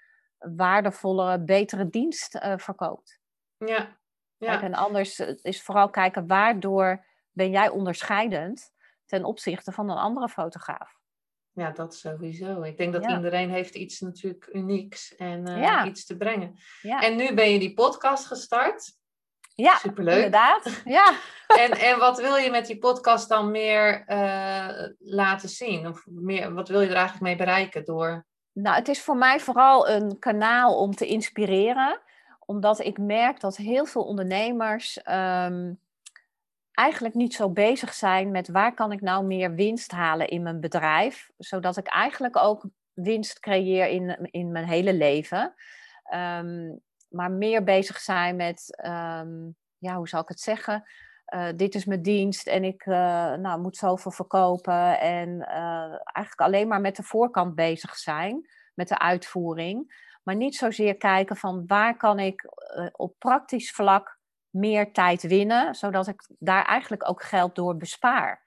waardevollere, 0.56 1.44
betere 1.44 1.90
dienst 1.90 2.38
verkoopt. 2.56 3.20
Ja. 3.56 3.98
ja. 4.36 4.50
Kijk, 4.50 4.62
en 4.62 4.74
anders 4.74 5.18
is 5.42 5.62
vooral 5.62 5.90
kijken 5.90 6.26
waardoor 6.26 7.04
ben 7.36 7.50
jij 7.50 7.68
onderscheidend 7.68 8.72
ten 9.06 9.24
opzichte 9.24 9.72
van 9.72 9.90
een 9.90 9.96
andere 9.96 10.28
fotograaf. 10.28 10.98
Ja, 11.52 11.70
dat 11.70 11.94
sowieso. 11.94 12.62
Ik 12.62 12.76
denk 12.76 12.92
dat 12.92 13.06
iedereen 13.06 13.50
heeft 13.50 13.74
iets 13.74 14.00
natuurlijk 14.00 14.48
unieks 14.52 15.14
en 15.16 15.48
uh, 15.48 15.82
iets 15.86 16.04
te 16.06 16.16
brengen. 16.16 16.58
Ja. 16.82 17.00
En 17.00 17.16
nu 17.16 17.34
ben 17.34 17.50
je 17.50 17.58
die 17.58 17.74
podcast 17.74 18.26
gestart. 18.26 18.92
Ja, 19.54 19.76
Superleuk. 19.76 20.14
inderdaad. 20.14 20.82
Ja. 20.84 21.12
en, 21.46 21.70
en 21.70 21.98
wat 21.98 22.20
wil 22.20 22.36
je 22.36 22.50
met 22.50 22.66
die 22.66 22.78
podcast 22.78 23.28
dan 23.28 23.50
meer 23.50 24.04
uh, 24.08 24.88
laten 24.98 25.48
zien? 25.48 25.86
Of 25.86 26.06
meer, 26.06 26.54
wat 26.54 26.68
wil 26.68 26.80
je 26.80 26.88
er 26.88 26.94
eigenlijk 26.94 27.24
mee 27.24 27.36
bereiken 27.36 27.84
door? 27.84 28.26
Nou, 28.52 28.76
het 28.76 28.88
is 28.88 29.02
voor 29.02 29.16
mij 29.16 29.40
vooral 29.40 29.88
een 29.88 30.18
kanaal 30.18 30.78
om 30.78 30.94
te 30.94 31.06
inspireren. 31.06 32.00
Omdat 32.38 32.78
ik 32.78 32.98
merk 32.98 33.40
dat 33.40 33.56
heel 33.56 33.86
veel 33.86 34.04
ondernemers... 34.04 35.00
Um, 35.10 35.84
eigenlijk 36.76 37.14
niet 37.14 37.34
zo 37.34 37.50
bezig 37.50 37.94
zijn 37.94 38.30
met 38.30 38.48
waar 38.48 38.74
kan 38.74 38.92
ik 38.92 39.00
nou 39.00 39.24
meer 39.24 39.54
winst 39.54 39.90
halen 39.90 40.28
in 40.28 40.42
mijn 40.42 40.60
bedrijf, 40.60 41.30
zodat 41.36 41.76
ik 41.76 41.86
eigenlijk 41.86 42.36
ook 42.36 42.66
winst 42.92 43.40
creëer 43.40 43.88
in, 43.88 44.28
in 44.30 44.52
mijn 44.52 44.66
hele 44.66 44.94
leven. 44.94 45.54
Ehm, 46.02 46.74
maar 47.08 47.30
meer 47.30 47.64
bezig 47.64 47.98
zijn 47.98 48.36
met, 48.36 48.76
ehm, 48.76 49.50
ja, 49.78 49.96
hoe 49.96 50.08
zal 50.08 50.20
ik 50.20 50.28
het 50.28 50.40
zeggen? 50.40 50.84
Uh, 51.34 51.48
dit 51.56 51.74
is 51.74 51.84
mijn 51.84 52.02
dienst 52.02 52.46
en 52.46 52.64
ik 52.64 52.86
uh, 52.86 52.96
nou, 53.34 53.60
moet 53.60 53.76
zoveel 53.76 54.10
verkopen. 54.10 55.00
En 55.00 55.28
uh, 55.28 55.90
eigenlijk 55.90 56.40
alleen 56.40 56.68
maar 56.68 56.80
met 56.80 56.96
de 56.96 57.02
voorkant 57.02 57.54
bezig 57.54 57.96
zijn, 57.96 58.48
met 58.74 58.88
de 58.88 58.98
uitvoering. 58.98 60.04
Maar 60.22 60.36
niet 60.36 60.56
zozeer 60.56 60.96
kijken 60.96 61.36
van 61.36 61.66
waar 61.66 61.96
kan 61.96 62.18
ik 62.18 62.50
op 62.92 63.14
praktisch 63.18 63.70
vlak 63.70 64.15
meer 64.56 64.92
tijd 64.92 65.22
winnen, 65.22 65.74
zodat 65.74 66.06
ik 66.06 66.26
daar 66.38 66.64
eigenlijk 66.64 67.08
ook 67.08 67.22
geld 67.22 67.54
door 67.54 67.76
bespaar. 67.76 68.44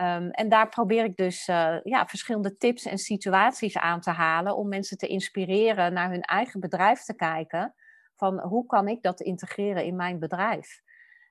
Um, 0.00 0.30
en 0.30 0.48
daar 0.48 0.68
probeer 0.68 1.04
ik 1.04 1.16
dus 1.16 1.48
uh, 1.48 1.76
ja, 1.82 2.06
verschillende 2.06 2.56
tips 2.56 2.84
en 2.84 2.98
situaties 2.98 3.78
aan 3.78 4.00
te 4.00 4.10
halen 4.10 4.56
om 4.56 4.68
mensen 4.68 4.98
te 4.98 5.06
inspireren 5.06 5.92
naar 5.92 6.10
hun 6.10 6.20
eigen 6.20 6.60
bedrijf 6.60 7.02
te 7.02 7.14
kijken. 7.14 7.74
Van 8.16 8.40
hoe 8.40 8.66
kan 8.66 8.88
ik 8.88 9.02
dat 9.02 9.20
integreren 9.20 9.84
in 9.84 9.96
mijn 9.96 10.18
bedrijf? 10.18 10.80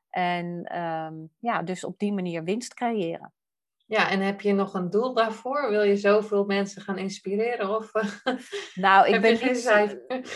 En 0.10 0.80
um, 0.80 1.30
ja, 1.39 1.62
dus 1.62 1.84
op 1.84 1.99
die 1.99 2.13
manier 2.13 2.43
winst 2.43 2.73
creëren. 2.73 3.34
Ja, 3.88 4.10
en 4.10 4.19
heb 4.19 4.41
je 4.41 4.54
nog 4.54 4.74
een 4.74 4.89
doel 4.89 5.13
daarvoor? 5.13 5.69
Wil 5.69 5.84
je 5.84 5.98
zoveel 5.98 6.45
mensen 6.45 6.82
gaan 6.82 6.98
inspireren? 6.98 7.76
Of 7.76 7.91
nou, 8.76 9.08
ik 9.10 9.21
ben 9.21 9.32
niet. 9.32 9.65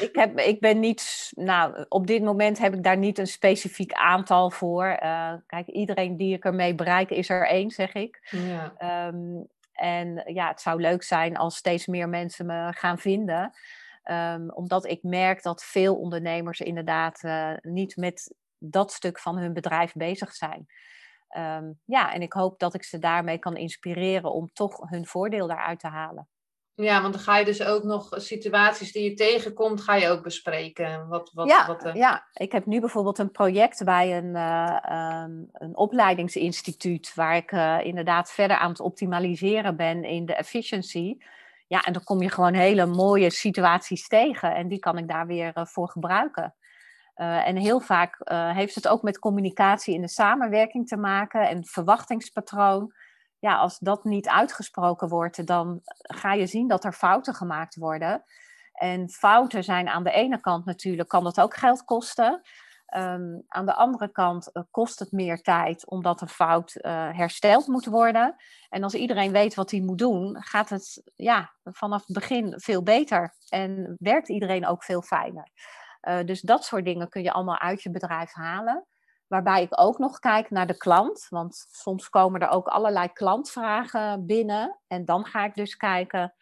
Ik, 0.01 0.09
heb, 0.12 0.39
ik 0.39 0.59
ben 0.59 0.79
niet. 0.79 1.31
Nou, 1.35 1.85
op 1.88 2.07
dit 2.07 2.23
moment 2.23 2.57
heb 2.57 2.73
ik 2.73 2.83
daar 2.83 2.97
niet 2.97 3.17
een 3.17 3.27
specifiek 3.27 3.93
aantal 3.93 4.51
voor. 4.51 4.99
Uh, 5.03 5.33
kijk, 5.45 5.67
iedereen 5.67 6.17
die 6.17 6.33
ik 6.33 6.45
ermee 6.45 6.75
bereik 6.75 7.09
is 7.09 7.29
er 7.29 7.47
één, 7.47 7.69
zeg 7.69 7.93
ik. 7.93 8.27
Ja. 8.29 9.07
Um, 9.07 9.47
en 9.73 10.23
ja, 10.25 10.47
het 10.47 10.62
zou 10.62 10.81
leuk 10.81 11.03
zijn 11.03 11.38
als 11.38 11.55
steeds 11.55 11.88
meer 11.88 12.09
mensen 12.09 12.45
me 12.45 12.73
gaan 12.73 12.99
vinden. 12.99 13.51
Um, 14.03 14.51
omdat 14.51 14.85
ik 14.85 15.03
merk 15.03 15.43
dat 15.43 15.63
veel 15.63 15.95
ondernemers 15.95 16.59
inderdaad 16.59 17.23
uh, 17.23 17.53
niet 17.62 17.95
met 17.95 18.35
dat 18.57 18.91
stuk 18.91 19.19
van 19.19 19.38
hun 19.38 19.53
bedrijf 19.53 19.93
bezig 19.93 20.33
zijn. 20.33 20.67
Um, 21.37 21.79
ja, 21.85 22.13
en 22.13 22.21
ik 22.21 22.33
hoop 22.33 22.59
dat 22.59 22.73
ik 22.73 22.83
ze 22.83 22.99
daarmee 22.99 23.37
kan 23.37 23.57
inspireren 23.57 24.31
om 24.31 24.49
toch 24.53 24.89
hun 24.89 25.05
voordeel 25.05 25.47
daaruit 25.47 25.79
te 25.79 25.87
halen. 25.87 26.27
Ja, 26.73 27.01
want 27.01 27.13
dan 27.13 27.23
ga 27.23 27.37
je 27.37 27.45
dus 27.45 27.63
ook 27.63 27.83
nog 27.83 28.07
situaties 28.09 28.91
die 28.91 29.03
je 29.03 29.13
tegenkomt, 29.13 29.81
ga 29.81 29.95
je 29.95 30.09
ook 30.09 30.23
bespreken. 30.23 31.07
Wat, 31.07 31.31
wat, 31.33 31.47
ja, 31.47 31.67
wat, 31.67 31.85
uh... 31.85 31.93
ja, 31.93 32.27
ik 32.33 32.51
heb 32.51 32.65
nu 32.65 32.79
bijvoorbeeld 32.79 33.17
een 33.17 33.31
project 33.31 33.83
bij 33.83 34.17
een, 34.17 34.35
uh, 34.35 35.23
um, 35.23 35.49
een 35.51 35.77
opleidingsinstituut, 35.77 37.15
waar 37.15 37.35
ik 37.35 37.51
uh, 37.51 37.77
inderdaad 37.83 38.31
verder 38.31 38.57
aan 38.57 38.69
het 38.69 38.79
optimaliseren 38.79 39.75
ben 39.75 40.03
in 40.03 40.25
de 40.25 40.35
efficiency. 40.35 41.17
Ja, 41.67 41.81
en 41.81 41.93
dan 41.93 42.03
kom 42.03 42.21
je 42.21 42.29
gewoon 42.29 42.53
hele 42.53 42.85
mooie 42.85 43.29
situaties 43.29 44.07
tegen 44.07 44.55
en 44.55 44.67
die 44.67 44.79
kan 44.79 44.97
ik 44.97 45.07
daar 45.07 45.27
weer 45.27 45.51
voor 45.53 45.89
gebruiken. 45.89 46.55
Uh, 47.19 47.47
en 47.47 47.55
heel 47.55 47.79
vaak 47.79 48.21
uh, 48.32 48.51
heeft 48.51 48.75
het 48.75 48.88
ook 48.88 49.01
met 49.01 49.19
communicatie 49.19 49.93
in 49.93 50.01
de 50.01 50.10
samenwerking 50.10 50.88
te 50.88 50.97
maken 50.97 51.49
en 51.49 51.65
verwachtingspatroon. 51.65 52.93
Ja, 53.39 53.58
als 53.58 53.79
dat 53.79 54.03
niet 54.03 54.27
uitgesproken 54.27 55.08
wordt, 55.08 55.45
dan 55.47 55.79
ga 55.97 56.34
je 56.34 56.47
zien 56.47 56.67
dat 56.67 56.84
er 56.84 56.93
fouten 56.93 57.34
gemaakt 57.34 57.75
worden. 57.75 58.23
En 58.73 59.10
fouten 59.10 59.63
zijn 59.63 59.88
aan 59.88 60.03
de 60.03 60.12
ene 60.12 60.39
kant 60.39 60.65
natuurlijk, 60.65 61.10
kan 61.10 61.23
dat 61.23 61.41
ook 61.41 61.55
geld 61.55 61.84
kosten. 61.84 62.41
Um, 62.95 63.43
aan 63.47 63.65
de 63.65 63.73
andere 63.73 64.12
kant 64.12 64.49
uh, 64.53 64.63
kost 64.71 64.99
het 64.99 65.12
meer 65.12 65.41
tijd 65.41 65.89
omdat 65.89 66.21
een 66.21 66.29
fout 66.29 66.77
hersteld 67.12 67.67
moet 67.67 67.86
worden. 67.86 68.36
En 68.69 68.84
als 68.84 68.93
iedereen 68.93 69.32
weet 69.32 69.55
wat 69.55 69.71
hij 69.71 69.82
moet 69.82 69.97
doen, 69.97 70.43
gaat 70.43 70.69
het 70.69 71.12
ja, 71.15 71.53
vanaf 71.63 72.05
het 72.05 72.15
begin 72.15 72.53
veel 72.55 72.84
beter. 72.84 73.36
En 73.49 73.95
werkt 73.97 74.29
iedereen 74.29 74.67
ook 74.67 74.84
veel 74.84 75.01
fijner. 75.01 75.51
Uh, 76.01 76.23
dus 76.25 76.41
dat 76.41 76.63
soort 76.63 76.85
dingen 76.85 77.09
kun 77.09 77.23
je 77.23 77.31
allemaal 77.31 77.59
uit 77.59 77.83
je 77.83 77.91
bedrijf 77.91 78.33
halen. 78.33 78.85
Waarbij 79.27 79.62
ik 79.62 79.81
ook 79.81 79.97
nog 79.97 80.19
kijk 80.19 80.49
naar 80.49 80.67
de 80.67 80.77
klant. 80.77 81.25
Want 81.29 81.67
soms 81.71 82.09
komen 82.09 82.41
er 82.41 82.49
ook 82.49 82.67
allerlei 82.67 83.13
klantvragen 83.13 84.25
binnen. 84.25 84.79
En 84.88 85.05
dan 85.05 85.25
ga 85.25 85.45
ik 85.45 85.55
dus 85.55 85.75
kijken, 85.75 86.33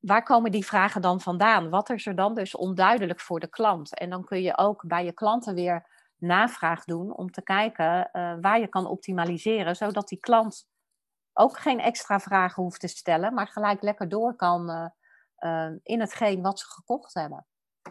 waar 0.00 0.22
komen 0.22 0.50
die 0.50 0.66
vragen 0.66 1.02
dan 1.02 1.20
vandaan? 1.20 1.70
Wat 1.70 1.90
is 1.90 2.06
er 2.06 2.14
dan 2.14 2.34
dus 2.34 2.56
onduidelijk 2.56 3.20
voor 3.20 3.40
de 3.40 3.48
klant? 3.48 3.98
En 3.98 4.10
dan 4.10 4.24
kun 4.24 4.42
je 4.42 4.58
ook 4.58 4.86
bij 4.86 5.04
je 5.04 5.12
klanten 5.12 5.54
weer 5.54 5.86
navraag 6.16 6.84
doen 6.84 7.16
om 7.16 7.30
te 7.30 7.42
kijken 7.42 8.10
uh, 8.12 8.34
waar 8.40 8.60
je 8.60 8.68
kan 8.68 8.86
optimaliseren, 8.86 9.76
zodat 9.76 10.08
die 10.08 10.20
klant 10.20 10.66
ook 11.32 11.58
geen 11.58 11.80
extra 11.80 12.20
vragen 12.20 12.62
hoeft 12.62 12.80
te 12.80 12.88
stellen, 12.88 13.34
maar 13.34 13.48
gelijk 13.48 13.82
lekker 13.82 14.08
door 14.08 14.34
kan 14.34 14.70
uh, 15.38 15.70
in 15.82 16.00
hetgeen 16.00 16.42
wat 16.42 16.58
ze 16.58 16.66
gekocht 16.66 17.14
hebben. 17.14 17.46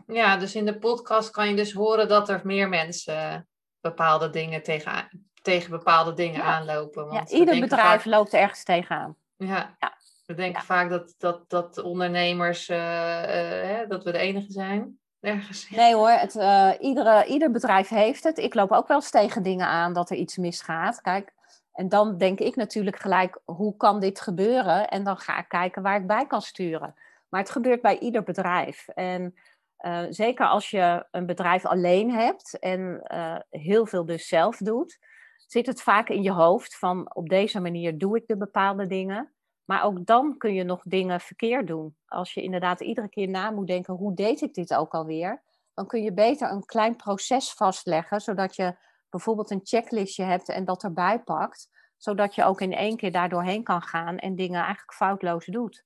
Ja, 0.07 0.37
dus 0.37 0.55
in 0.55 0.65
de 0.65 0.77
podcast 0.77 1.29
kan 1.29 1.49
je 1.49 1.55
dus 1.55 1.73
horen 1.73 2.07
dat 2.07 2.29
er 2.29 2.41
meer 2.43 2.69
mensen 2.69 3.47
bepaalde 3.81 4.29
dingen 4.29 4.63
tegen, 4.63 5.25
tegen 5.41 5.69
bepaalde 5.69 6.13
dingen 6.13 6.43
aanlopen. 6.43 7.07
Want 7.07 7.29
ja, 7.29 7.37
ieder 7.37 7.59
bedrijf 7.59 8.05
loopt 8.05 8.33
ergens 8.33 8.63
tegenaan. 8.63 9.15
Ja, 9.35 9.75
ja. 9.79 9.97
we 10.25 10.33
denken 10.33 10.63
vaak 10.63 10.89
dat, 10.89 11.15
dat, 11.17 11.49
dat 11.49 11.77
ondernemers, 11.77 12.69
uh, 12.69 12.77
uh, 12.77 13.89
dat 13.89 14.03
we 14.03 14.11
de 14.11 14.17
enige 14.17 14.51
zijn. 14.51 14.99
Ergens. 15.19 15.69
Nee 15.75 15.95
hoor, 15.95 16.09
het, 16.09 16.35
uh, 16.35 16.71
iedere, 16.79 17.25
ieder 17.25 17.51
bedrijf 17.51 17.89
heeft 17.89 18.23
het. 18.23 18.37
Ik 18.37 18.53
loop 18.53 18.71
ook 18.71 18.87
wel 18.87 18.97
eens 18.97 19.09
tegen 19.09 19.43
dingen 19.43 19.67
aan 19.67 19.93
dat 19.93 20.09
er 20.09 20.17
iets 20.17 20.37
misgaat. 20.37 21.01
Kijk, 21.01 21.33
en 21.77 21.89
dan 21.89 22.17
denk 22.17 22.39
ik 22.39 22.55
natuurlijk 22.55 22.99
gelijk, 22.99 23.39
hoe 23.45 23.77
kan 23.77 23.99
dit 23.99 24.21
gebeuren? 24.21 24.87
En 24.87 25.03
dan 25.03 25.17
ga 25.17 25.39
ik 25.39 25.47
kijken 25.47 25.81
waar 25.81 25.99
ik 25.99 26.07
bij 26.07 26.27
kan 26.27 26.41
sturen. 26.41 26.95
Maar 27.29 27.41
het 27.41 27.49
gebeurt 27.49 27.81
bij 27.81 27.99
ieder 27.99 28.23
bedrijf. 28.23 28.87
En 28.87 29.35
uh, 29.85 30.05
zeker 30.09 30.47
als 30.47 30.69
je 30.69 31.07
een 31.11 31.25
bedrijf 31.25 31.65
alleen 31.65 32.11
hebt 32.11 32.59
en 32.59 33.07
uh, 33.13 33.37
heel 33.49 33.85
veel 33.85 34.05
dus 34.05 34.27
zelf 34.27 34.57
doet, 34.57 34.99
zit 35.47 35.65
het 35.65 35.81
vaak 35.81 36.09
in 36.09 36.23
je 36.23 36.31
hoofd 36.31 36.77
van 36.77 37.15
op 37.15 37.29
deze 37.29 37.59
manier 37.59 37.97
doe 37.97 38.17
ik 38.17 38.27
de 38.27 38.37
bepaalde 38.37 38.87
dingen. 38.87 39.31
Maar 39.65 39.83
ook 39.83 40.05
dan 40.05 40.37
kun 40.37 40.53
je 40.53 40.63
nog 40.63 40.81
dingen 40.83 41.19
verkeerd 41.19 41.67
doen. 41.67 41.95
Als 42.05 42.33
je 42.33 42.41
inderdaad 42.41 42.81
iedere 42.81 43.09
keer 43.09 43.29
na 43.29 43.51
moet 43.51 43.67
denken, 43.67 43.93
hoe 43.93 44.13
deed 44.13 44.41
ik 44.41 44.53
dit 44.53 44.73
ook 44.73 44.93
alweer? 44.93 45.43
Dan 45.73 45.87
kun 45.87 46.03
je 46.03 46.13
beter 46.13 46.51
een 46.51 46.65
klein 46.65 46.95
proces 46.95 47.53
vastleggen, 47.53 48.21
zodat 48.21 48.55
je 48.55 48.75
bijvoorbeeld 49.09 49.51
een 49.51 49.59
checklistje 49.63 50.23
hebt 50.23 50.49
en 50.49 50.65
dat 50.65 50.83
erbij 50.83 51.19
pakt. 51.19 51.69
Zodat 51.97 52.35
je 52.35 52.43
ook 52.43 52.61
in 52.61 52.73
één 52.73 52.97
keer 52.97 53.11
daar 53.11 53.29
doorheen 53.29 53.63
kan 53.63 53.81
gaan 53.81 54.17
en 54.17 54.35
dingen 54.35 54.59
eigenlijk 54.59 54.93
foutloos 54.93 55.45
doet. 55.45 55.85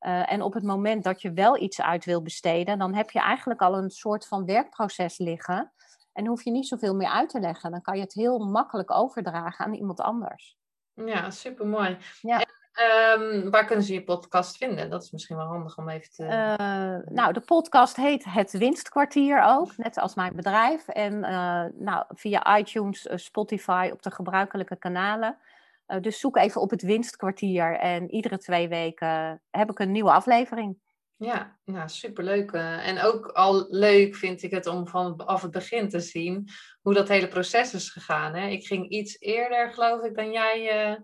Uh, 0.00 0.32
en 0.32 0.42
op 0.42 0.54
het 0.54 0.62
moment 0.62 1.04
dat 1.04 1.22
je 1.22 1.32
wel 1.32 1.60
iets 1.60 1.80
uit 1.80 2.04
wil 2.04 2.22
besteden, 2.22 2.78
dan 2.78 2.94
heb 2.94 3.10
je 3.10 3.20
eigenlijk 3.20 3.60
al 3.62 3.78
een 3.78 3.90
soort 3.90 4.26
van 4.26 4.44
werkproces 4.44 5.18
liggen. 5.18 5.72
En 6.12 6.26
hoef 6.26 6.42
je 6.42 6.50
niet 6.50 6.66
zoveel 6.66 6.94
meer 6.94 7.08
uit 7.08 7.28
te 7.28 7.40
leggen. 7.40 7.70
Dan 7.70 7.82
kan 7.82 7.96
je 7.96 8.02
het 8.02 8.12
heel 8.12 8.38
makkelijk 8.38 8.90
overdragen 8.90 9.64
aan 9.64 9.74
iemand 9.74 10.00
anders. 10.00 10.56
Ja, 10.94 11.30
supermooi. 11.30 11.98
Ja. 12.20 12.38
En, 12.38 13.22
um, 13.22 13.50
waar 13.50 13.64
kunnen 13.64 13.84
ze 13.84 13.92
je 13.92 14.04
podcast 14.04 14.56
vinden? 14.56 14.90
Dat 14.90 15.02
is 15.02 15.10
misschien 15.10 15.36
wel 15.36 15.46
handig 15.46 15.78
om 15.78 15.88
even 15.88 16.10
te. 16.10 16.22
Uh, 16.22 17.14
nou, 17.14 17.32
de 17.32 17.40
podcast 17.40 17.96
heet 17.96 18.24
Het 18.24 18.52
Winstkwartier 18.52 19.42
ook, 19.42 19.76
net 19.76 19.98
als 19.98 20.14
mijn 20.14 20.36
bedrijf. 20.36 20.88
En 20.88 21.12
uh, 21.14 21.64
nou, 21.74 22.04
via 22.08 22.58
iTunes, 22.58 23.08
Spotify 23.14 23.90
op 23.92 24.02
de 24.02 24.10
gebruikelijke 24.10 24.76
kanalen. 24.76 25.38
Uh, 25.88 26.00
dus 26.00 26.20
zoek 26.20 26.36
even 26.36 26.60
op 26.60 26.70
het 26.70 26.82
winstkwartier 26.82 27.78
en 27.78 28.10
iedere 28.10 28.38
twee 28.38 28.68
weken 28.68 29.42
heb 29.50 29.70
ik 29.70 29.78
een 29.78 29.92
nieuwe 29.92 30.12
aflevering. 30.12 30.78
Ja, 31.16 31.58
nou, 31.64 31.88
superleuk. 31.88 32.52
Uh, 32.52 32.88
en 32.88 33.00
ook 33.00 33.26
al 33.26 33.66
leuk 33.68 34.14
vind 34.14 34.42
ik 34.42 34.50
het 34.50 34.66
om 34.66 34.88
vanaf 34.88 35.42
het 35.42 35.50
begin 35.50 35.88
te 35.88 36.00
zien 36.00 36.48
hoe 36.80 36.94
dat 36.94 37.08
hele 37.08 37.28
proces 37.28 37.74
is 37.74 37.90
gegaan. 37.90 38.34
Hè? 38.34 38.48
Ik 38.48 38.66
ging 38.66 38.88
iets 38.88 39.20
eerder, 39.20 39.72
geloof 39.72 40.02
ik, 40.02 40.14
dan 40.14 40.32
jij. 40.32 40.98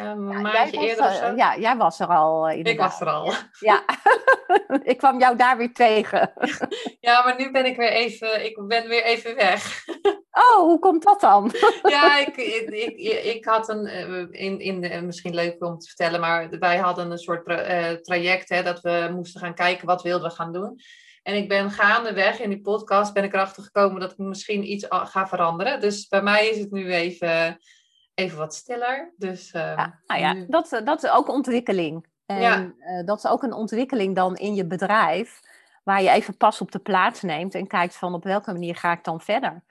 Ja, 0.00 0.10
een 0.10 0.28
ja, 0.28 0.40
maandje 0.40 0.76
was, 0.76 0.86
eerder 0.86 1.04
of 1.04 1.14
zo. 1.14 1.34
Ja, 1.36 1.58
jij 1.58 1.76
was 1.76 2.00
er 2.00 2.06
al. 2.06 2.50
ik 2.50 2.78
was 2.78 3.00
er 3.00 3.06
al. 3.06 3.32
Ja, 3.58 3.84
ik 4.92 4.98
kwam 4.98 5.18
jou 5.18 5.36
daar 5.36 5.56
weer 5.56 5.72
tegen. 5.72 6.32
ja, 7.00 7.24
maar 7.24 7.34
nu 7.38 7.50
ben 7.50 7.66
ik 7.66 7.76
weer 7.76 7.92
even, 7.92 8.44
ik 8.44 8.66
ben 8.66 8.88
weer 8.88 9.04
even 9.04 9.34
weg. 9.34 9.62
Oh, 10.30 10.58
hoe 10.58 10.78
komt 10.78 11.02
dat 11.02 11.20
dan? 11.20 11.52
ja, 11.82 12.18
ik, 12.18 12.36
ik, 12.36 12.96
ik, 13.24 13.44
had 13.44 13.68
een, 13.68 13.86
eh, 13.86 14.26
in, 14.30 14.60
in 14.60 15.06
misschien 15.06 15.34
leuk 15.34 15.64
om 15.64 15.78
te 15.78 15.86
vertellen, 15.86 16.20
maar 16.20 16.48
wij 16.58 16.76
hadden 16.76 17.10
een 17.10 17.18
soort 17.18 17.48
uh, 17.48 17.90
traject 17.90 18.48
hè, 18.48 18.62
dat 18.62 18.80
we 18.80 19.10
moesten 19.14 19.40
gaan 19.40 19.54
kijken 19.54 19.86
wat 19.86 20.02
wilden 20.02 20.28
we 20.28 20.34
gaan 20.34 20.52
doen. 20.52 20.80
En 21.22 21.34
ik 21.34 21.48
ben 21.48 21.70
gaandeweg 21.70 22.40
in 22.40 22.48
die 22.48 22.60
podcast 22.60 23.12
ben 23.12 23.24
ik 23.24 23.34
erachter 23.34 23.62
gekomen 23.62 24.00
dat 24.00 24.12
ik 24.12 24.18
misschien 24.18 24.70
iets 24.70 24.86
ga 24.88 25.28
veranderen. 25.28 25.80
Dus 25.80 26.08
bij 26.08 26.22
mij 26.22 26.48
is 26.48 26.58
het 26.58 26.70
nu 26.70 26.92
even, 26.92 27.58
even 28.14 28.38
wat 28.38 28.54
stiller. 28.54 29.12
Dus, 29.16 29.52
uh, 29.54 29.60
ja, 29.60 30.00
nou 30.06 30.20
ja, 30.20 30.44
dat, 30.48 30.80
dat 30.84 31.04
is 31.04 31.10
ook 31.10 31.28
ontwikkeling. 31.28 32.08
En 32.26 32.40
ja. 32.40 32.72
dat 33.02 33.18
is 33.18 33.26
ook 33.26 33.42
een 33.42 33.52
ontwikkeling 33.52 34.14
dan 34.14 34.36
in 34.36 34.54
je 34.54 34.66
bedrijf, 34.66 35.40
waar 35.84 36.02
je 36.02 36.10
even 36.10 36.36
pas 36.36 36.60
op 36.60 36.72
de 36.72 36.78
plaats 36.78 37.22
neemt 37.22 37.54
en 37.54 37.66
kijkt 37.66 37.96
van 37.96 38.14
op 38.14 38.24
welke 38.24 38.52
manier 38.52 38.76
ga 38.76 38.92
ik 38.92 39.04
dan 39.04 39.20
verder. 39.20 39.64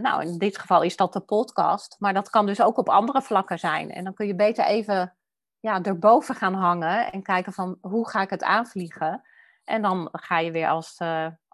nou, 0.00 0.22
in 0.22 0.38
dit 0.38 0.58
geval 0.58 0.82
is 0.82 0.96
dat 0.96 1.12
de 1.12 1.20
podcast, 1.20 1.96
maar 1.98 2.14
dat 2.14 2.30
kan 2.30 2.46
dus 2.46 2.60
ook 2.60 2.78
op 2.78 2.88
andere 2.88 3.22
vlakken 3.22 3.58
zijn. 3.58 3.90
En 3.90 4.04
dan 4.04 4.14
kun 4.14 4.26
je 4.26 4.34
beter 4.34 4.64
even 4.64 5.16
ja, 5.60 5.82
erboven 5.82 6.34
gaan 6.34 6.54
hangen 6.54 7.12
en 7.12 7.22
kijken 7.22 7.52
van 7.52 7.78
hoe 7.80 8.08
ga 8.08 8.20
ik 8.20 8.30
het 8.30 8.42
aanvliegen. 8.42 9.22
En 9.64 9.82
dan 9.82 10.08
ga 10.12 10.38
je 10.38 10.50
weer 10.50 10.68
als, 10.68 10.98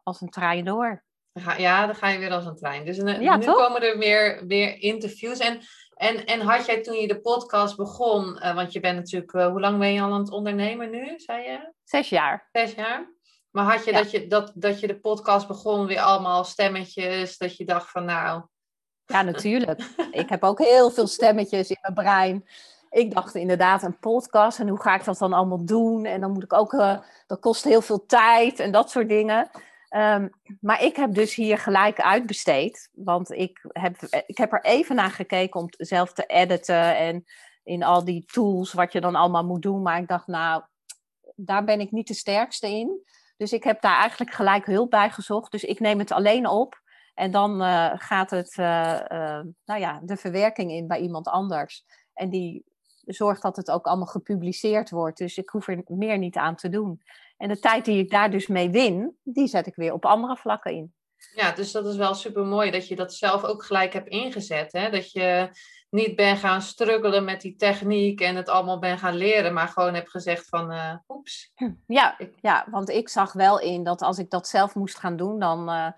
als 0.02 0.20
een 0.20 0.30
trein 0.30 0.64
door. 0.64 1.02
Ja, 1.56 1.86
dan 1.86 1.94
ga 1.94 2.08
je 2.08 2.18
weer 2.18 2.32
als 2.32 2.46
een 2.46 2.56
trein. 2.56 2.84
Dus 2.84 2.98
nu 2.98 3.44
komen 3.44 3.82
er 3.82 3.98
weer, 3.98 4.46
weer 4.46 4.80
interviews. 4.80 5.38
En, 5.38 5.60
en, 5.94 6.24
en 6.26 6.40
had 6.40 6.66
jij 6.66 6.82
toen 6.82 6.96
je 6.96 7.08
de 7.08 7.20
podcast 7.20 7.76
begon, 7.76 8.38
uh, 8.42 8.54
want 8.54 8.72
je 8.72 8.80
bent 8.80 8.96
natuurlijk, 8.96 9.32
uh, 9.32 9.46
hoe 9.46 9.60
lang 9.60 9.78
ben 9.78 9.92
je 9.92 10.00
al 10.00 10.12
aan 10.12 10.20
het 10.20 10.30
ondernemen 10.30 10.90
nu, 10.90 11.18
zei 11.18 11.42
je? 11.42 11.72
Zes 11.84 12.08
jaar. 12.08 12.48
Zes 12.52 12.74
jaar. 12.74 13.10
Maar 13.50 13.72
had 13.72 13.84
je, 13.84 13.92
dat, 13.92 14.10
je 14.10 14.26
dat, 14.26 14.52
dat 14.54 14.80
je 14.80 14.86
de 14.86 15.00
podcast 15.00 15.46
begon 15.46 15.86
weer 15.86 16.00
allemaal 16.00 16.44
stemmetjes, 16.44 17.38
dat 17.38 17.56
je 17.56 17.64
dacht 17.64 17.90
van 17.90 18.04
nou... 18.04 18.42
Ja, 19.04 19.22
natuurlijk. 19.22 19.80
ik 20.10 20.28
heb 20.28 20.42
ook 20.42 20.58
heel 20.58 20.90
veel 20.90 21.06
stemmetjes 21.06 21.70
in 21.70 21.78
mijn 21.80 21.94
brein. 21.94 22.46
Ik 22.90 23.14
dacht 23.14 23.34
inderdaad 23.34 23.82
een 23.82 23.98
podcast 23.98 24.58
en 24.58 24.68
hoe 24.68 24.80
ga 24.80 24.94
ik 24.94 25.04
dat 25.04 25.18
dan 25.18 25.32
allemaal 25.32 25.64
doen? 25.64 26.04
En 26.04 26.20
dan 26.20 26.32
moet 26.32 26.42
ik 26.42 26.52
ook, 26.52 26.72
uh, 26.72 26.98
dat 27.26 27.40
kost 27.40 27.64
heel 27.64 27.82
veel 27.82 28.06
tijd 28.06 28.58
en 28.58 28.72
dat 28.72 28.90
soort 28.90 29.08
dingen. 29.08 29.50
Um, 29.96 30.30
maar 30.60 30.82
ik 30.82 30.96
heb 30.96 31.14
dus 31.14 31.34
hier 31.34 31.58
gelijk 31.58 32.00
uitbesteed. 32.00 32.88
Want 32.92 33.30
ik 33.30 33.60
heb, 33.68 33.96
ik 34.26 34.38
heb 34.38 34.52
er 34.52 34.64
even 34.64 34.96
naar 34.96 35.10
gekeken 35.10 35.60
om 35.60 35.66
zelf 35.70 36.12
te 36.12 36.26
editen. 36.26 36.96
En 36.96 37.24
in 37.62 37.82
al 37.82 38.04
die 38.04 38.24
tools 38.24 38.72
wat 38.72 38.92
je 38.92 39.00
dan 39.00 39.14
allemaal 39.14 39.44
moet 39.44 39.62
doen. 39.62 39.82
Maar 39.82 40.00
ik 40.00 40.08
dacht, 40.08 40.26
nou, 40.26 40.62
daar 41.36 41.64
ben 41.64 41.80
ik 41.80 41.90
niet 41.90 42.08
de 42.08 42.14
sterkste 42.14 42.68
in. 42.68 43.02
Dus 43.36 43.52
ik 43.52 43.64
heb 43.64 43.80
daar 43.80 43.98
eigenlijk 43.98 44.30
gelijk 44.30 44.66
hulp 44.66 44.90
bij 44.90 45.10
gezocht. 45.10 45.50
Dus 45.50 45.64
ik 45.64 45.80
neem 45.80 45.98
het 45.98 46.12
alleen 46.12 46.46
op. 46.46 46.80
En 47.14 47.30
dan 47.30 47.62
uh, 47.62 47.92
gaat 47.94 48.30
het, 48.30 48.56
uh, 48.58 49.00
uh, 49.08 49.40
nou 49.64 49.80
ja, 49.80 50.00
de 50.02 50.16
verwerking 50.16 50.70
in 50.70 50.86
bij 50.86 51.00
iemand 51.00 51.28
anders. 51.28 51.84
En 52.14 52.30
die 52.30 52.64
zorgt 53.00 53.42
dat 53.42 53.56
het 53.56 53.70
ook 53.70 53.86
allemaal 53.86 54.06
gepubliceerd 54.06 54.90
wordt. 54.90 55.18
Dus 55.18 55.38
ik 55.38 55.48
hoef 55.48 55.68
er 55.68 55.82
meer 55.86 56.18
niet 56.18 56.36
aan 56.36 56.56
te 56.56 56.68
doen. 56.68 57.02
En 57.42 57.48
de 57.48 57.58
tijd 57.58 57.84
die 57.84 57.98
ik 57.98 58.10
daar 58.10 58.30
dus 58.30 58.46
mee 58.46 58.70
win, 58.70 59.16
die 59.22 59.46
zet 59.46 59.66
ik 59.66 59.74
weer 59.74 59.92
op 59.92 60.04
andere 60.04 60.36
vlakken 60.36 60.72
in. 60.72 60.94
Ja, 61.34 61.52
dus 61.52 61.72
dat 61.72 61.86
is 61.86 61.96
wel 61.96 62.14
super 62.14 62.44
mooi 62.44 62.70
dat 62.70 62.88
je 62.88 62.96
dat 62.96 63.14
zelf 63.14 63.44
ook 63.44 63.64
gelijk 63.64 63.92
hebt 63.92 64.08
ingezet. 64.08 64.72
Hè? 64.72 64.90
Dat 64.90 65.12
je 65.12 65.48
niet 65.90 66.16
bent 66.16 66.38
gaan 66.38 66.62
struggelen 66.62 67.24
met 67.24 67.40
die 67.40 67.56
techniek 67.56 68.20
en 68.20 68.36
het 68.36 68.48
allemaal 68.48 68.78
bent 68.78 68.98
gaan 68.98 69.14
leren, 69.14 69.52
maar 69.52 69.68
gewoon 69.68 69.94
hebt 69.94 70.10
gezegd 70.10 70.48
van 70.48 70.72
uh, 70.72 70.94
oeps. 71.08 71.52
Ja, 71.86 72.16
ja, 72.40 72.66
want 72.70 72.88
ik 72.88 73.08
zag 73.08 73.32
wel 73.32 73.60
in 73.60 73.84
dat 73.84 74.02
als 74.02 74.18
ik 74.18 74.30
dat 74.30 74.48
zelf 74.48 74.74
moest 74.74 74.98
gaan 74.98 75.16
doen, 75.16 75.38
dan 75.38 75.70
uh, 75.70 75.88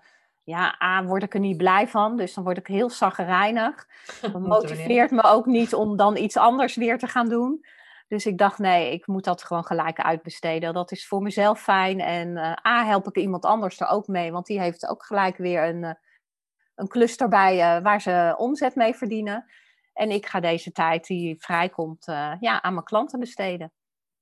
ja, 0.43 0.81
A, 0.83 1.03
word 1.03 1.23
ik 1.23 1.33
er 1.33 1.39
niet 1.39 1.57
blij 1.57 1.87
van. 1.87 2.17
Dus 2.17 2.33
dan 2.33 2.43
word 2.43 2.57
ik 2.57 2.67
heel 2.67 2.89
zaggerijnig. 2.89 3.87
Dat 4.21 4.39
motiveert 4.39 5.11
me 5.11 5.23
ook 5.23 5.45
niet 5.45 5.73
om 5.73 5.97
dan 5.97 6.17
iets 6.17 6.37
anders 6.37 6.75
weer 6.75 6.97
te 6.97 7.07
gaan 7.07 7.29
doen. 7.29 7.65
Dus 8.07 8.25
ik 8.25 8.37
dacht, 8.37 8.59
nee, 8.59 8.91
ik 8.91 9.07
moet 9.07 9.23
dat 9.23 9.43
gewoon 9.43 9.65
gelijk 9.65 9.99
uitbesteden. 9.99 10.73
Dat 10.73 10.91
is 10.91 11.07
voor 11.07 11.21
mezelf 11.21 11.61
fijn. 11.61 11.99
En 11.99 12.29
uh, 12.29 12.53
A, 12.65 12.85
help 12.85 13.07
ik 13.07 13.17
iemand 13.17 13.45
anders 13.45 13.79
er 13.79 13.87
ook 13.87 14.07
mee. 14.07 14.31
Want 14.31 14.45
die 14.45 14.59
heeft 14.59 14.87
ook 14.87 15.05
gelijk 15.05 15.37
weer 15.37 15.63
een, 15.63 15.83
uh, 15.83 15.93
een 16.75 16.87
klus 16.87 17.15
erbij 17.15 17.55
uh, 17.55 17.83
waar 17.83 18.01
ze 18.01 18.35
omzet 18.37 18.75
mee 18.75 18.93
verdienen. 18.93 19.45
En 19.93 20.09
ik 20.09 20.25
ga 20.25 20.39
deze 20.39 20.71
tijd 20.71 21.07
die 21.07 21.35
vrijkomt 21.39 22.05
ja, 22.39 22.61
aan 22.61 22.73
mijn 22.73 22.85
klanten 22.85 23.19
besteden. 23.19 23.73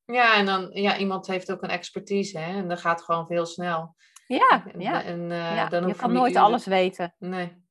Ja, 0.05 0.35
en 0.35 0.45
dan, 0.45 0.69
ja, 0.71 0.97
iemand 0.97 1.27
heeft 1.27 1.51
ook 1.51 1.63
een 1.63 1.69
expertise. 1.69 2.39
Hè? 2.39 2.57
En 2.57 2.67
dat 2.67 2.79
gaat 2.79 3.03
gewoon 3.03 3.27
veel 3.27 3.45
snel. 3.45 3.95
Ja, 4.27 4.63
ja. 4.77 5.03
En, 5.03 5.29
ja 5.29 5.67
dan 5.67 5.87
je 5.87 5.95
kan 5.95 6.13
nooit 6.13 6.35
alles 6.35 6.65
weten. 6.65 7.15
Nee. 7.19 7.65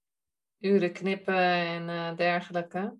Uren 0.58 0.92
knippen 0.92 1.44
en 1.44 2.16
dergelijke. 2.16 2.96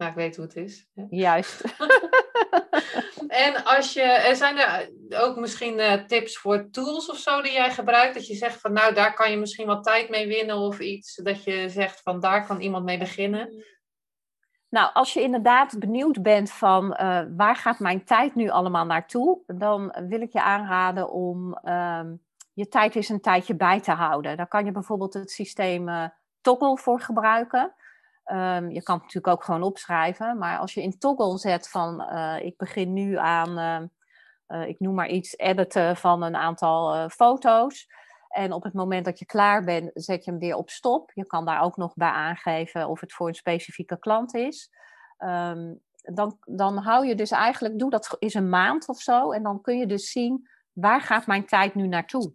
Nou, 0.00 0.12
ik 0.12 0.18
weet 0.18 0.36
hoe 0.36 0.44
het 0.44 0.56
is. 0.56 0.86
Juist. 1.10 1.64
en 3.44 3.64
als 3.64 3.92
je, 3.92 4.02
er 4.02 4.36
zijn 4.36 4.56
er 4.58 4.90
ook 5.22 5.36
misschien 5.36 5.78
uh, 5.78 5.92
tips 5.92 6.38
voor 6.38 6.70
tools 6.70 7.10
of 7.10 7.16
zo 7.16 7.42
die 7.42 7.52
jij 7.52 7.70
gebruikt? 7.70 8.14
Dat 8.14 8.26
je 8.26 8.34
zegt 8.34 8.60
van 8.60 8.72
nou, 8.72 8.94
daar 8.94 9.14
kan 9.14 9.30
je 9.30 9.36
misschien 9.36 9.66
wat 9.66 9.84
tijd 9.84 10.08
mee 10.08 10.26
winnen 10.26 10.56
of 10.56 10.78
iets. 10.78 11.14
Dat 11.14 11.44
je 11.44 11.68
zegt 11.68 12.02
van 12.02 12.20
daar 12.20 12.46
kan 12.46 12.60
iemand 12.60 12.84
mee 12.84 12.98
beginnen. 12.98 13.64
Nou, 14.68 14.90
als 14.92 15.12
je 15.12 15.22
inderdaad 15.22 15.78
benieuwd 15.78 16.22
bent 16.22 16.50
van 16.50 16.84
uh, 16.84 17.20
waar 17.36 17.56
gaat 17.56 17.78
mijn 17.78 18.04
tijd 18.04 18.34
nu 18.34 18.48
allemaal 18.48 18.86
naartoe, 18.86 19.42
dan 19.46 19.94
wil 20.08 20.20
ik 20.20 20.32
je 20.32 20.42
aanraden 20.42 21.10
om 21.10 21.58
uh, 21.64 22.00
je 22.52 22.68
tijd 22.68 22.94
eens 22.94 23.08
een 23.08 23.20
tijdje 23.20 23.56
bij 23.56 23.80
te 23.80 23.92
houden. 23.92 24.36
Daar 24.36 24.48
kan 24.48 24.64
je 24.64 24.72
bijvoorbeeld 24.72 25.14
het 25.14 25.30
systeem 25.30 25.88
uh, 25.88 26.04
Toggle 26.40 26.78
voor 26.78 27.00
gebruiken. 27.00 27.74
Um, 28.32 28.70
je 28.70 28.82
kan 28.82 28.94
het 28.94 29.04
natuurlijk 29.04 29.26
ook 29.26 29.44
gewoon 29.44 29.62
opschrijven, 29.62 30.38
maar 30.38 30.58
als 30.58 30.74
je 30.74 30.82
in 30.82 30.98
toggle 30.98 31.38
zet 31.38 31.68
van 31.68 32.08
uh, 32.12 32.36
ik 32.40 32.56
begin 32.56 32.92
nu 32.92 33.16
aan, 33.16 33.90
uh, 34.48 34.68
ik 34.68 34.80
noem 34.80 34.94
maar 34.94 35.08
iets, 35.08 35.36
editen 35.36 35.96
van 35.96 36.22
een 36.22 36.36
aantal 36.36 37.08
foto's. 37.08 37.88
En 38.28 38.52
op 38.52 38.62
het 38.62 38.72
moment 38.72 39.04
dat 39.04 39.18
je 39.18 39.26
klaar 39.26 39.64
bent, 39.64 39.90
zet 39.94 40.24
je 40.24 40.30
hem 40.30 40.40
weer 40.40 40.54
op 40.54 40.70
stop. 40.70 41.10
Je 41.14 41.26
kan 41.26 41.44
daar 41.44 41.62
ook 41.62 41.76
nog 41.76 41.94
bij 41.94 42.08
aangeven 42.10 42.88
of 42.88 43.00
het 43.00 43.12
voor 43.12 43.28
een 43.28 43.34
specifieke 43.34 43.98
klant 43.98 44.34
is. 44.34 44.70
Um, 45.18 45.80
dan, 46.02 46.38
dan 46.44 46.76
hou 46.76 47.06
je 47.06 47.14
dus 47.14 47.30
eigenlijk, 47.30 47.78
doe 47.78 47.90
dat 47.90 48.16
eens 48.18 48.34
een 48.34 48.48
maand 48.48 48.88
of 48.88 49.00
zo. 49.00 49.32
En 49.32 49.42
dan 49.42 49.60
kun 49.60 49.78
je 49.78 49.86
dus 49.86 50.10
zien, 50.10 50.48
waar 50.72 51.00
gaat 51.00 51.26
mijn 51.26 51.46
tijd 51.46 51.74
nu 51.74 51.86
naartoe? 51.86 52.32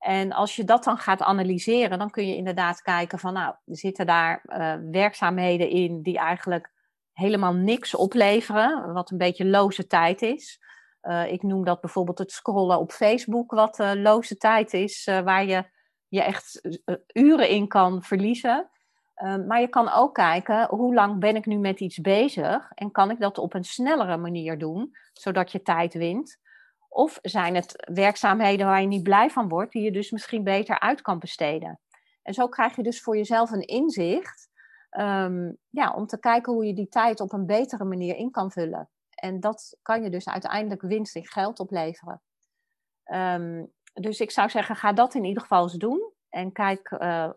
En 0.00 0.32
als 0.32 0.56
je 0.56 0.64
dat 0.64 0.84
dan 0.84 0.98
gaat 0.98 1.22
analyseren, 1.22 1.98
dan 1.98 2.10
kun 2.10 2.26
je 2.26 2.36
inderdaad 2.36 2.82
kijken 2.82 3.18
van, 3.18 3.32
nou, 3.32 3.54
zitten 3.64 4.06
daar 4.06 4.42
uh, 4.46 4.74
werkzaamheden 4.90 5.68
in 5.68 6.02
die 6.02 6.18
eigenlijk 6.18 6.72
helemaal 7.12 7.54
niks 7.54 7.94
opleveren, 7.94 8.92
wat 8.92 9.10
een 9.10 9.18
beetje 9.18 9.46
loze 9.46 9.86
tijd 9.86 10.22
is. 10.22 10.60
Uh, 11.02 11.32
ik 11.32 11.42
noem 11.42 11.64
dat 11.64 11.80
bijvoorbeeld 11.80 12.18
het 12.18 12.32
scrollen 12.32 12.78
op 12.78 12.92
Facebook, 12.92 13.50
wat 13.50 13.78
uh, 13.78 13.90
loze 13.94 14.36
tijd 14.36 14.72
is, 14.72 15.04
waar 15.04 15.44
je 15.44 15.64
je 16.08 16.22
echt 16.22 16.68
uren 17.12 17.48
in 17.48 17.68
kan 17.68 18.02
verliezen. 18.02 18.70
maar 19.46 19.60
je 19.60 19.68
kan 19.68 19.92
ook 19.92 20.14
kijken, 20.14 20.68
hoe 20.68 20.94
lang 20.94 21.18
ben 21.20 21.36
ik 21.36 21.46
nu 21.46 21.56
met 21.56 21.80
iets 21.80 21.98
bezig 21.98 22.70
en 22.74 22.90
kan 22.90 23.10
ik 23.10 23.20
dat 23.20 23.38
op 23.38 23.54
een 23.54 23.64
snellere 23.64 24.16
manier 24.16 24.58
doen, 24.58 24.90
zodat 25.12 25.52
je 25.52 25.62
tijd 25.62 25.94
wint. 25.94 26.38
Of 26.92 27.18
zijn 27.22 27.54
het 27.54 27.90
werkzaamheden 27.92 28.66
waar 28.66 28.80
je 28.80 28.86
niet 28.86 29.02
blij 29.02 29.30
van 29.30 29.48
wordt, 29.48 29.72
die 29.72 29.82
je 29.82 29.92
dus 29.92 30.10
misschien 30.10 30.44
beter 30.44 30.80
uit 30.80 31.00
kan 31.00 31.18
besteden. 31.18 31.80
En 32.22 32.34
zo 32.34 32.48
krijg 32.48 32.76
je 32.76 32.82
dus 32.82 33.02
voor 33.02 33.16
jezelf 33.16 33.50
een 33.50 33.66
inzicht 33.66 34.48
um, 34.90 35.56
ja, 35.68 35.92
om 35.94 36.06
te 36.06 36.18
kijken 36.18 36.52
hoe 36.52 36.66
je 36.66 36.74
die 36.74 36.88
tijd 36.88 37.20
op 37.20 37.32
een 37.32 37.46
betere 37.46 37.84
manier 37.84 38.16
in 38.16 38.30
kan 38.30 38.50
vullen. 38.50 38.90
En 39.14 39.40
dat 39.40 39.76
kan 39.82 40.02
je 40.02 40.10
dus 40.10 40.28
uiteindelijk 40.28 40.82
winst 40.82 41.16
in 41.16 41.26
geld 41.26 41.58
opleveren. 41.58 42.22
Um, 43.04 43.72
dus 43.92 44.20
ik 44.20 44.30
zou 44.30 44.48
zeggen, 44.48 44.76
ga 44.76 44.92
dat 44.92 45.14
in 45.14 45.24
ieder 45.24 45.42
geval 45.42 45.62
eens 45.62 45.72
doen. 45.72 46.12
En 46.28 46.52
kijk 46.52 46.90
uh, 46.90 47.30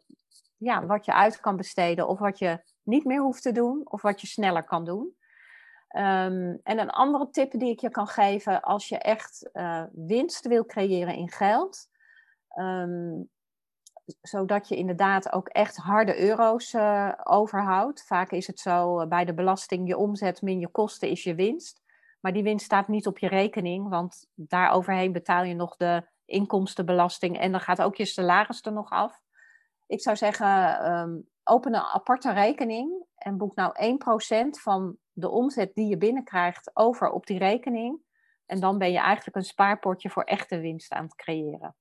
ja, 0.58 0.86
wat 0.86 1.06
je 1.06 1.14
uit 1.14 1.40
kan 1.40 1.56
besteden 1.56 2.08
of 2.08 2.20
wat 2.20 2.40
je 2.40 2.64
niet 2.84 3.06
meer 3.06 3.22
hoeft 3.22 3.42
te 3.42 3.52
doen 3.52 3.82
of 3.92 4.02
wat 4.02 4.22
je 4.22 4.28
sneller 4.28 4.64
kan 4.64 4.86
doen. 4.86 5.16
Um, 5.96 6.60
en 6.64 6.80
een 6.80 6.90
andere 6.90 7.30
tip 7.30 7.52
die 7.52 7.72
ik 7.72 7.80
je 7.80 7.90
kan 7.90 8.08
geven 8.08 8.62
als 8.62 8.90
je 8.90 8.98
echt 8.98 9.50
uh, 9.54 9.84
winst 9.92 10.48
wil 10.48 10.66
creëren 10.66 11.16
in 11.16 11.32
geld, 11.32 11.88
um, 12.60 13.30
zodat 14.22 14.68
je 14.68 14.76
inderdaad 14.76 15.32
ook 15.32 15.48
echt 15.48 15.78
harde 15.78 16.20
euro's 16.20 16.74
uh, 16.74 17.12
overhoudt. 17.24 18.06
Vaak 18.06 18.32
is 18.32 18.48
het 18.48 18.60
zo 18.60 19.02
uh, 19.02 19.08
bij 19.08 19.26
de 19.26 19.34
belasting, 19.34 19.88
je 19.88 19.98
omzet 19.98 20.42
min 20.42 20.60
je 20.60 20.68
kosten 20.68 21.10
is 21.10 21.24
je 21.24 21.36
winst. 21.36 21.82
Maar 22.20 22.34
die 22.34 22.44
winst 22.44 22.66
staat 22.66 22.88
niet 22.88 23.08
op 23.08 23.18
je 23.18 23.28
rekening, 23.28 23.90
want 23.90 24.28
daar 24.34 24.72
overheen 24.72 25.12
betaal 25.12 25.44
je 25.44 25.56
nog 25.56 25.76
de 25.76 26.08
inkomstenbelasting 26.26 27.40
en 27.40 27.52
dan 27.52 27.62
gaat 27.62 27.82
ook 27.82 27.96
je 27.96 28.06
salaris 28.06 28.62
er 28.62 28.74
nog 28.74 28.90
af. 28.90 29.22
Ik 29.88 30.02
zou 30.02 30.16
zeggen, 30.16 30.86
um, 30.92 31.30
open 31.44 31.74
een 31.74 31.82
aparte 31.82 32.32
rekening 32.32 33.06
en 33.16 33.38
boek 33.38 33.56
nou 33.56 33.74
1% 34.48 34.62
van 34.62 34.98
de 35.14 35.30
omzet 35.30 35.74
die 35.74 35.88
je 35.88 35.98
binnenkrijgt 35.98 36.72
over 36.74 37.10
op 37.10 37.26
die 37.26 37.38
rekening. 37.38 38.02
En 38.46 38.60
dan 38.60 38.78
ben 38.78 38.92
je 38.92 39.00
eigenlijk 39.00 39.36
een 39.36 39.44
spaarpotje 39.44 40.10
voor 40.10 40.24
echte 40.24 40.60
winst 40.60 40.92
aan 40.92 41.04
het 41.04 41.16
creëren. 41.16 41.76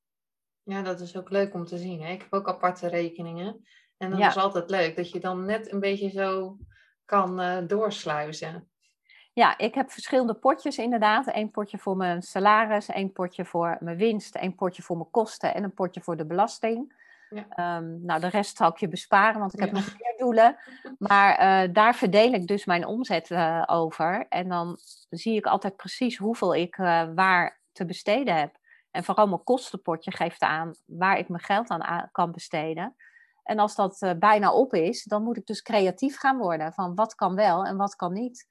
Ja, 0.63 0.83
dat 0.83 1.01
is 1.01 1.17
ook 1.17 1.31
leuk 1.31 1.55
om 1.55 1.65
te 1.65 1.79
zien. 1.79 2.03
Hè? 2.03 2.13
Ik 2.13 2.21
heb 2.21 2.33
ook 2.33 2.49
aparte 2.49 2.89
rekeningen. 2.89 3.67
En 3.97 4.11
dat 4.11 4.21
is 4.21 4.37
altijd 4.37 4.71
leuk 4.71 4.97
dat 4.97 5.11
je 5.11 5.21
dan 5.21 5.45
net 5.45 5.73
een 5.73 5.81
beetje 5.81 6.09
zo 6.09 6.57
kan 7.05 7.41
uh, 7.41 7.59
doorsluizen. 7.67 8.71
Ja, 9.33 9.59
ik 9.59 9.75
heb 9.75 9.91
verschillende 9.91 10.35
potjes 10.35 10.79
inderdaad. 10.79 11.37
Eén 11.37 11.51
potje 11.51 11.79
voor 11.79 11.97
mijn 11.97 12.23
salaris, 12.23 12.89
één 12.89 13.13
potje 13.13 13.45
voor 13.45 13.77
mijn 13.81 13.97
winst, 13.97 14.35
één 14.35 14.55
potje 14.55 14.83
voor 14.83 14.97
mijn 14.97 15.11
kosten 15.11 15.55
en 15.55 15.65
een 15.65 15.75
potje 15.75 16.01
voor 16.01 16.17
de 16.17 16.27
belasting. 16.27 17.02
Ja. 17.35 17.77
Um, 17.77 18.05
nou, 18.05 18.21
de 18.21 18.29
rest 18.29 18.57
zal 18.57 18.69
ik 18.69 18.77
je 18.77 18.89
besparen, 18.89 19.41
want 19.41 19.53
ik 19.53 19.61
heb 19.61 19.73
nog 19.73 19.87
meer 19.99 20.15
doelen. 20.17 20.57
Maar 20.99 21.65
uh, 21.67 21.75
daar 21.75 21.95
verdeel 21.95 22.33
ik 22.33 22.47
dus 22.47 22.65
mijn 22.65 22.87
omzet 22.87 23.31
uh, 23.31 23.63
over. 23.67 24.27
En 24.29 24.49
dan 24.49 24.79
zie 25.11 25.37
ik 25.37 25.47
altijd 25.47 25.77
precies 25.77 26.17
hoeveel 26.17 26.55
ik 26.55 26.79
uh, 26.79 27.03
waar 27.15 27.61
te 27.73 27.85
besteden 27.85 28.37
heb. 28.37 28.57
En 28.91 29.05
vooral 29.05 29.27
mijn 29.27 29.45
kostenpotje 29.45 30.11
geeft 30.11 30.41
aan 30.41 30.75
waar 30.87 31.19
ik 31.19 31.29
mijn 31.29 31.43
geld 31.43 31.69
aan 31.69 32.09
kan 32.13 32.33
besteden. 32.33 32.97
En 33.43 33.59
als 33.59 33.75
dat 33.75 34.15
bijna 34.19 34.53
op 34.53 34.75
is, 34.75 35.05
dan 35.05 35.23
moet 35.23 35.37
ik 35.37 35.47
dus 35.47 35.63
creatief 35.63 36.19
gaan 36.19 36.39
worden 36.39 36.73
van 36.73 36.95
wat 36.95 37.15
kan 37.15 37.35
wel 37.35 37.65
en 37.65 37.77
wat 37.77 37.97
kan 37.97 38.13
niet. 38.13 38.49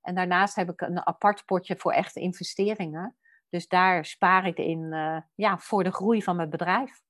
En 0.00 0.14
daarnaast 0.14 0.56
heb 0.56 0.70
ik 0.70 0.80
een 0.80 1.06
apart 1.06 1.44
potje 1.44 1.76
voor 1.76 1.92
echte 1.92 2.20
investeringen. 2.20 3.16
Dus 3.48 3.68
daar 3.68 4.04
spaar 4.04 4.46
ik 4.46 4.58
in 4.58 4.94
ja, 5.34 5.58
voor 5.58 5.84
de 5.84 5.92
groei 5.92 6.22
van 6.22 6.36
mijn 6.36 6.50
bedrijf. 6.50 7.00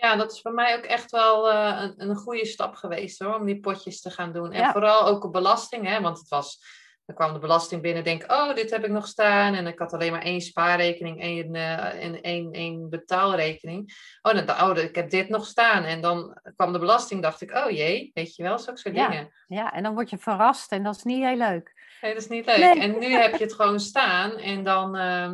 Ja, 0.00 0.16
dat 0.16 0.32
is 0.32 0.40
voor 0.40 0.52
mij 0.52 0.76
ook 0.76 0.84
echt 0.84 1.10
wel 1.10 1.52
uh, 1.52 1.76
een, 1.80 1.94
een 2.10 2.16
goede 2.16 2.46
stap 2.46 2.74
geweest 2.74 3.18
hoor, 3.18 3.34
om 3.34 3.46
die 3.46 3.60
potjes 3.60 4.00
te 4.00 4.10
gaan 4.10 4.32
doen. 4.32 4.52
En 4.52 4.72
vooral 4.72 5.06
ook 5.06 5.24
op 5.24 5.32
belasting, 5.32 5.86
hè, 5.86 6.00
want 6.00 6.18
het 6.18 6.28
was, 6.28 6.62
dan 7.04 7.16
kwam 7.16 7.32
de 7.32 7.38
belasting 7.38 7.82
binnen, 7.82 8.04
denk 8.04 8.32
oh, 8.32 8.54
dit 8.54 8.70
heb 8.70 8.84
ik 8.84 8.90
nog 8.90 9.06
staan. 9.06 9.54
En 9.54 9.66
ik 9.66 9.78
had 9.78 9.92
alleen 9.92 10.12
maar 10.12 10.22
één 10.22 10.40
spaarrekening 10.40 11.20
één, 11.20 11.54
uh, 11.54 12.04
en 12.04 12.20
één, 12.20 12.52
één 12.52 12.88
betaalrekening. 12.88 13.92
Oh, 14.22 14.46
dan, 14.46 14.70
oh, 14.70 14.76
ik 14.76 14.94
heb 14.94 15.10
dit 15.10 15.28
nog 15.28 15.46
staan. 15.46 15.84
En 15.84 16.00
dan 16.00 16.40
kwam 16.56 16.72
de 16.72 16.78
belasting, 16.78 17.22
dacht 17.22 17.40
ik, 17.40 17.54
oh 17.54 17.70
jee, 17.70 18.10
weet 18.14 18.34
je 18.34 18.42
wel, 18.42 18.58
zulke 18.58 18.80
soort 18.80 18.94
ja. 18.94 19.08
dingen. 19.08 19.32
Ja, 19.46 19.72
en 19.72 19.82
dan 19.82 19.94
word 19.94 20.10
je 20.10 20.18
verrast 20.18 20.72
en 20.72 20.82
dat 20.82 20.96
is 20.96 21.02
niet 21.02 21.24
heel 21.24 21.36
leuk. 21.36 21.74
Nee, 22.00 22.14
dat 22.14 22.22
is 22.22 22.28
niet 22.28 22.46
leuk. 22.46 22.74
En 22.74 22.98
nu 22.98 23.12
heb 23.12 23.36
je 23.36 23.44
het 23.44 23.54
gewoon 23.54 23.80
staan 23.80 24.36
en 24.36 24.64
dan... 24.64 24.96
Uh, 24.96 25.32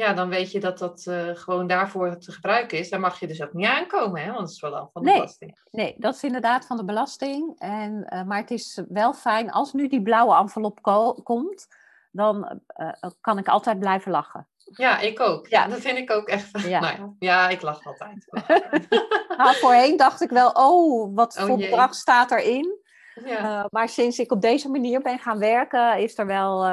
ja, 0.00 0.12
dan 0.12 0.28
weet 0.28 0.52
je 0.52 0.60
dat 0.60 0.78
dat 0.78 1.04
uh, 1.08 1.30
gewoon 1.34 1.66
daarvoor 1.66 2.18
te 2.18 2.32
gebruiken 2.32 2.78
is. 2.78 2.90
Daar 2.90 3.00
mag 3.00 3.20
je 3.20 3.26
dus 3.26 3.42
ook 3.42 3.52
niet 3.52 3.66
aankomen, 3.66 4.22
hè? 4.22 4.26
want 4.26 4.40
het 4.40 4.50
is 4.50 4.60
wel 4.60 4.76
al 4.76 4.90
van 4.92 5.02
de 5.02 5.08
nee, 5.08 5.18
belasting. 5.18 5.58
Nee, 5.70 5.94
dat 5.98 6.14
is 6.14 6.22
inderdaad 6.22 6.66
van 6.66 6.76
de 6.76 6.84
belasting. 6.84 7.58
En, 7.58 8.06
uh, 8.12 8.22
maar 8.22 8.38
het 8.38 8.50
is 8.50 8.82
wel 8.88 9.14
fijn, 9.14 9.50
als 9.50 9.72
nu 9.72 9.88
die 9.88 10.02
blauwe 10.02 10.34
envelop 10.34 10.82
komt, 11.22 11.66
dan 12.10 12.60
uh, 12.76 13.10
kan 13.20 13.38
ik 13.38 13.48
altijd 13.48 13.78
blijven 13.78 14.10
lachen. 14.10 14.48
Ja, 14.56 14.98
ik 14.98 15.20
ook. 15.20 15.46
Ja, 15.46 15.66
dat 15.66 15.80
vind 15.80 15.98
ik 15.98 16.10
ook 16.10 16.28
echt. 16.28 16.60
Ja, 16.60 16.80
nou 16.86 16.96
ja, 16.96 17.12
ja 17.18 17.48
ik 17.48 17.62
lach 17.62 17.86
altijd. 17.86 18.26
nou, 19.38 19.56
voorheen 19.56 19.96
dacht 19.96 20.20
ik 20.20 20.30
wel, 20.30 20.50
oh, 20.50 21.14
wat 21.14 21.36
oh, 21.38 21.44
voor 21.44 21.56
bedrag 21.56 21.94
staat 21.94 22.30
erin? 22.30 22.78
Ja. 23.24 23.66
maar 23.70 23.88
sinds 23.88 24.18
ik 24.18 24.32
op 24.32 24.40
deze 24.40 24.68
manier 24.68 25.00
ben 25.00 25.18
gaan 25.18 25.38
werken, 25.38 25.98
is 25.98 26.18
er 26.18 26.26
wel 26.26 26.66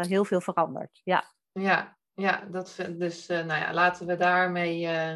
heel 0.00 0.24
veel 0.24 0.40
veranderd. 0.40 1.00
Ja. 1.02 1.32
Ja, 1.52 1.93
ja, 2.14 2.44
dat, 2.50 2.76
dus 2.90 3.30
uh, 3.30 3.44
nou 3.44 3.60
ja, 3.60 3.72
laten 3.72 4.06
we 4.06 4.16
daarmee, 4.16 4.82
uh, 4.82 5.14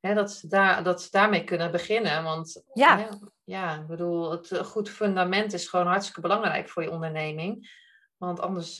hè, 0.00 0.14
dat, 0.14 0.32
ze 0.32 0.48
daar, 0.48 0.82
dat 0.82 1.02
ze 1.02 1.08
daarmee 1.10 1.44
kunnen 1.44 1.70
beginnen. 1.70 2.22
Want 2.22 2.62
ja, 2.72 2.98
hè, 2.98 3.08
ja 3.44 3.74
ik 3.80 3.86
bedoel, 3.86 4.30
het 4.30 4.50
eh, 4.52 4.64
goed 4.64 4.90
fundament 4.90 5.52
is 5.52 5.68
gewoon 5.68 5.86
hartstikke 5.86 6.20
belangrijk 6.20 6.68
voor 6.68 6.82
je 6.82 6.90
onderneming. 6.90 7.84
Want 8.16 8.40
anders. 8.40 8.78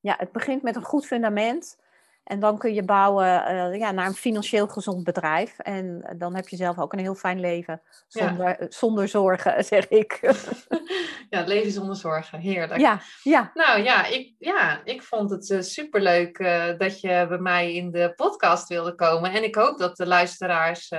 Ja, 0.00 0.14
het 0.18 0.32
begint 0.32 0.62
met 0.62 0.76
een 0.76 0.84
goed 0.84 1.06
fundament. 1.06 1.83
En 2.24 2.40
dan 2.40 2.58
kun 2.58 2.74
je 2.74 2.82
bouwen 2.82 3.26
uh, 3.26 3.78
ja, 3.78 3.90
naar 3.90 4.06
een 4.06 4.14
financieel 4.14 4.66
gezond 4.66 5.04
bedrijf. 5.04 5.58
En 5.58 6.14
dan 6.16 6.34
heb 6.34 6.48
je 6.48 6.56
zelf 6.56 6.78
ook 6.78 6.92
een 6.92 6.98
heel 6.98 7.14
fijn 7.14 7.40
leven. 7.40 7.82
Zonder, 8.08 8.62
ja. 8.62 8.66
zonder 8.68 9.08
zorgen, 9.08 9.64
zeg 9.74 9.88
ik. 9.88 10.18
ja, 11.30 11.38
het 11.38 11.48
leven 11.48 11.72
zonder 11.72 11.96
zorgen. 11.96 12.38
Heerlijk. 12.38 12.80
Ja, 12.80 13.00
ja. 13.22 13.50
Nou 13.54 13.82
ja, 13.82 14.06
ik, 14.06 14.34
ja, 14.38 14.84
ik 14.84 15.02
vond 15.02 15.30
het 15.30 15.50
uh, 15.50 15.60
superleuk 15.60 16.38
uh, 16.38 16.78
dat 16.78 17.00
je 17.00 17.26
bij 17.28 17.38
mij 17.38 17.74
in 17.74 17.90
de 17.90 18.12
podcast 18.16 18.68
wilde 18.68 18.94
komen. 18.94 19.32
En 19.32 19.44
ik 19.44 19.54
hoop 19.54 19.78
dat 19.78 19.96
de 19.96 20.06
luisteraars 20.06 20.92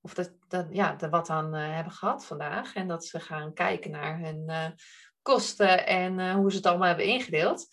of 0.00 0.14
dat, 0.14 0.32
dat, 0.48 0.66
ja, 0.70 1.00
er 1.00 1.10
wat 1.10 1.30
aan 1.30 1.52
hebben 1.54 1.92
gehad 1.92 2.26
vandaag. 2.26 2.74
En 2.74 2.88
dat 2.88 3.04
ze 3.04 3.20
gaan 3.20 3.52
kijken 3.52 3.90
naar 3.90 4.18
hun 4.18 4.50
kosten 5.22 5.86
en 5.86 6.32
hoe 6.32 6.50
ze 6.50 6.56
het 6.56 6.66
allemaal 6.66 6.88
hebben 6.88 7.06
ingedeeld. 7.06 7.66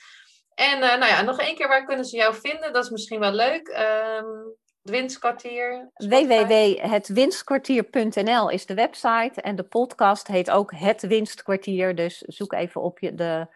En 0.57 0.77
uh, 0.77 0.97
nou 0.97 1.05
ja, 1.05 1.21
nog 1.21 1.39
één 1.39 1.55
keer, 1.55 1.67
waar 1.67 1.85
kunnen 1.85 2.05
ze 2.05 2.17
jou 2.17 2.35
vinden? 2.35 2.73
Dat 2.73 2.83
is 2.83 2.89
misschien 2.89 3.19
wel 3.19 3.31
leuk. 3.31 3.67
Um, 3.67 4.55
het 4.81 4.95
Winstkwartier. 4.95 5.89
www.hetwinstkwartier.nl 5.93 8.49
is 8.49 8.65
de 8.65 8.73
website. 8.73 9.41
En 9.41 9.55
de 9.55 9.63
podcast 9.63 10.27
heet 10.27 10.51
ook 10.51 10.71
Het 10.75 11.01
Winstkwartier. 11.01 11.95
Dus 11.95 12.17
zoek 12.17 12.53
even 12.53 12.81
op 12.81 12.99
je, 12.99 13.13
de 13.13 13.47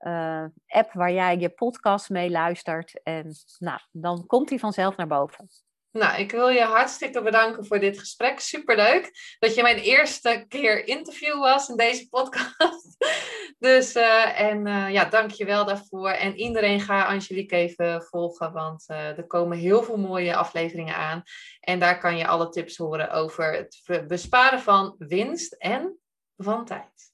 uh, 0.00 0.44
app 0.66 0.92
waar 0.92 1.12
jij 1.12 1.38
je 1.38 1.48
podcast 1.48 2.10
mee 2.10 2.30
luistert. 2.30 3.02
En 3.02 3.34
nou, 3.58 3.80
dan 3.92 4.26
komt 4.26 4.48
hij 4.48 4.58
vanzelf 4.58 4.96
naar 4.96 5.06
boven. 5.06 5.48
Nou, 5.90 6.20
ik 6.20 6.30
wil 6.30 6.48
je 6.48 6.62
hartstikke 6.62 7.22
bedanken 7.22 7.66
voor 7.66 7.78
dit 7.78 7.98
gesprek. 7.98 8.40
Superleuk 8.40 9.36
dat 9.38 9.54
je 9.54 9.62
mijn 9.62 9.78
eerste 9.78 10.44
keer 10.48 10.86
interview 10.86 11.38
was 11.38 11.68
in 11.68 11.76
deze 11.76 12.08
podcast. 12.08 12.96
dus, 13.58 13.96
uh, 13.96 14.40
en 14.40 14.66
uh, 14.66 14.90
ja, 14.90 15.04
dank 15.04 15.30
je 15.30 15.44
wel 15.44 15.64
daarvoor. 15.64 16.10
En 16.10 16.36
iedereen 16.36 16.80
ga 16.80 17.04
Angelique 17.04 17.56
even 17.56 18.02
volgen, 18.02 18.52
want 18.52 18.84
uh, 18.90 19.18
er 19.18 19.26
komen 19.26 19.58
heel 19.58 19.82
veel 19.82 19.98
mooie 19.98 20.36
afleveringen 20.36 20.96
aan. 20.96 21.22
En 21.60 21.78
daar 21.78 21.98
kan 21.98 22.16
je 22.16 22.26
alle 22.26 22.48
tips 22.48 22.76
horen 22.76 23.10
over 23.10 23.52
het 23.52 24.06
besparen 24.06 24.60
van 24.60 24.94
winst 24.98 25.52
en 25.52 25.98
van 26.36 26.64
tijd. 26.64 27.12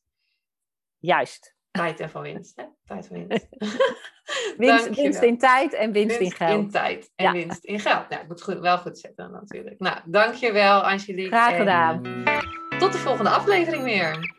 Juist. 0.98 1.54
Tijd 1.72 2.00
en 2.00 2.10
van 2.10 2.22
winst. 2.22 2.56
Hè? 2.56 2.64
Tijd 2.84 3.06
van 3.06 3.26
winst. 3.26 3.48
winst, 4.56 4.94
winst 4.94 5.22
in 5.22 5.38
tijd 5.38 5.74
en 5.74 5.92
winst, 5.92 6.18
winst 6.18 6.40
in 6.40 6.46
geld. 6.46 6.62
in 6.62 6.70
tijd 6.70 7.10
en 7.16 7.24
ja. 7.24 7.32
winst 7.32 7.64
in 7.64 7.80
geld. 7.80 8.08
Nou, 8.08 8.22
ik 8.22 8.28
moet 8.28 8.42
goed, 8.42 8.58
wel 8.58 8.78
goed 8.78 8.98
zetten 8.98 9.30
natuurlijk. 9.30 9.78
Nou, 9.78 9.98
dankjewel 10.04 10.82
Angelique. 10.82 11.36
Graag 11.36 11.56
gedaan. 11.56 12.04
En, 12.04 12.22
uh, 12.70 12.78
tot 12.78 12.92
de 12.92 12.98
volgende 12.98 13.30
aflevering 13.30 13.84
weer. 13.84 14.30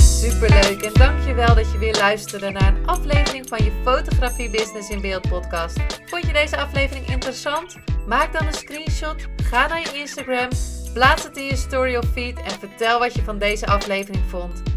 Superleuk 0.00 0.82
en 0.82 0.92
dankjewel 0.92 1.54
dat 1.54 1.72
je 1.72 1.78
weer 1.78 1.96
luisterde 1.96 2.50
naar 2.50 2.76
een 2.76 2.86
aflevering 2.86 3.48
van 3.48 3.64
je 3.64 3.80
Fotografie 3.84 4.50
Business 4.50 4.90
in 4.90 5.00
Beeld 5.00 5.28
podcast. 5.28 5.80
Vond 6.04 6.26
je 6.26 6.32
deze 6.32 6.56
aflevering 6.56 7.06
interessant? 7.06 7.76
Maak 8.06 8.32
dan 8.32 8.46
een 8.46 8.52
screenshot, 8.52 9.31
ga 9.52 9.66
naar 9.66 9.80
je 9.80 9.98
Instagram, 9.98 10.48
plaats 10.92 11.24
het 11.24 11.36
in 11.36 11.44
je 11.44 11.56
story 11.56 11.96
of 11.96 12.04
feed 12.12 12.42
en 12.42 12.50
vertel 12.50 12.98
wat 12.98 13.14
je 13.14 13.22
van 13.22 13.38
deze 13.38 13.66
aflevering 13.66 14.24
vond. 14.28 14.71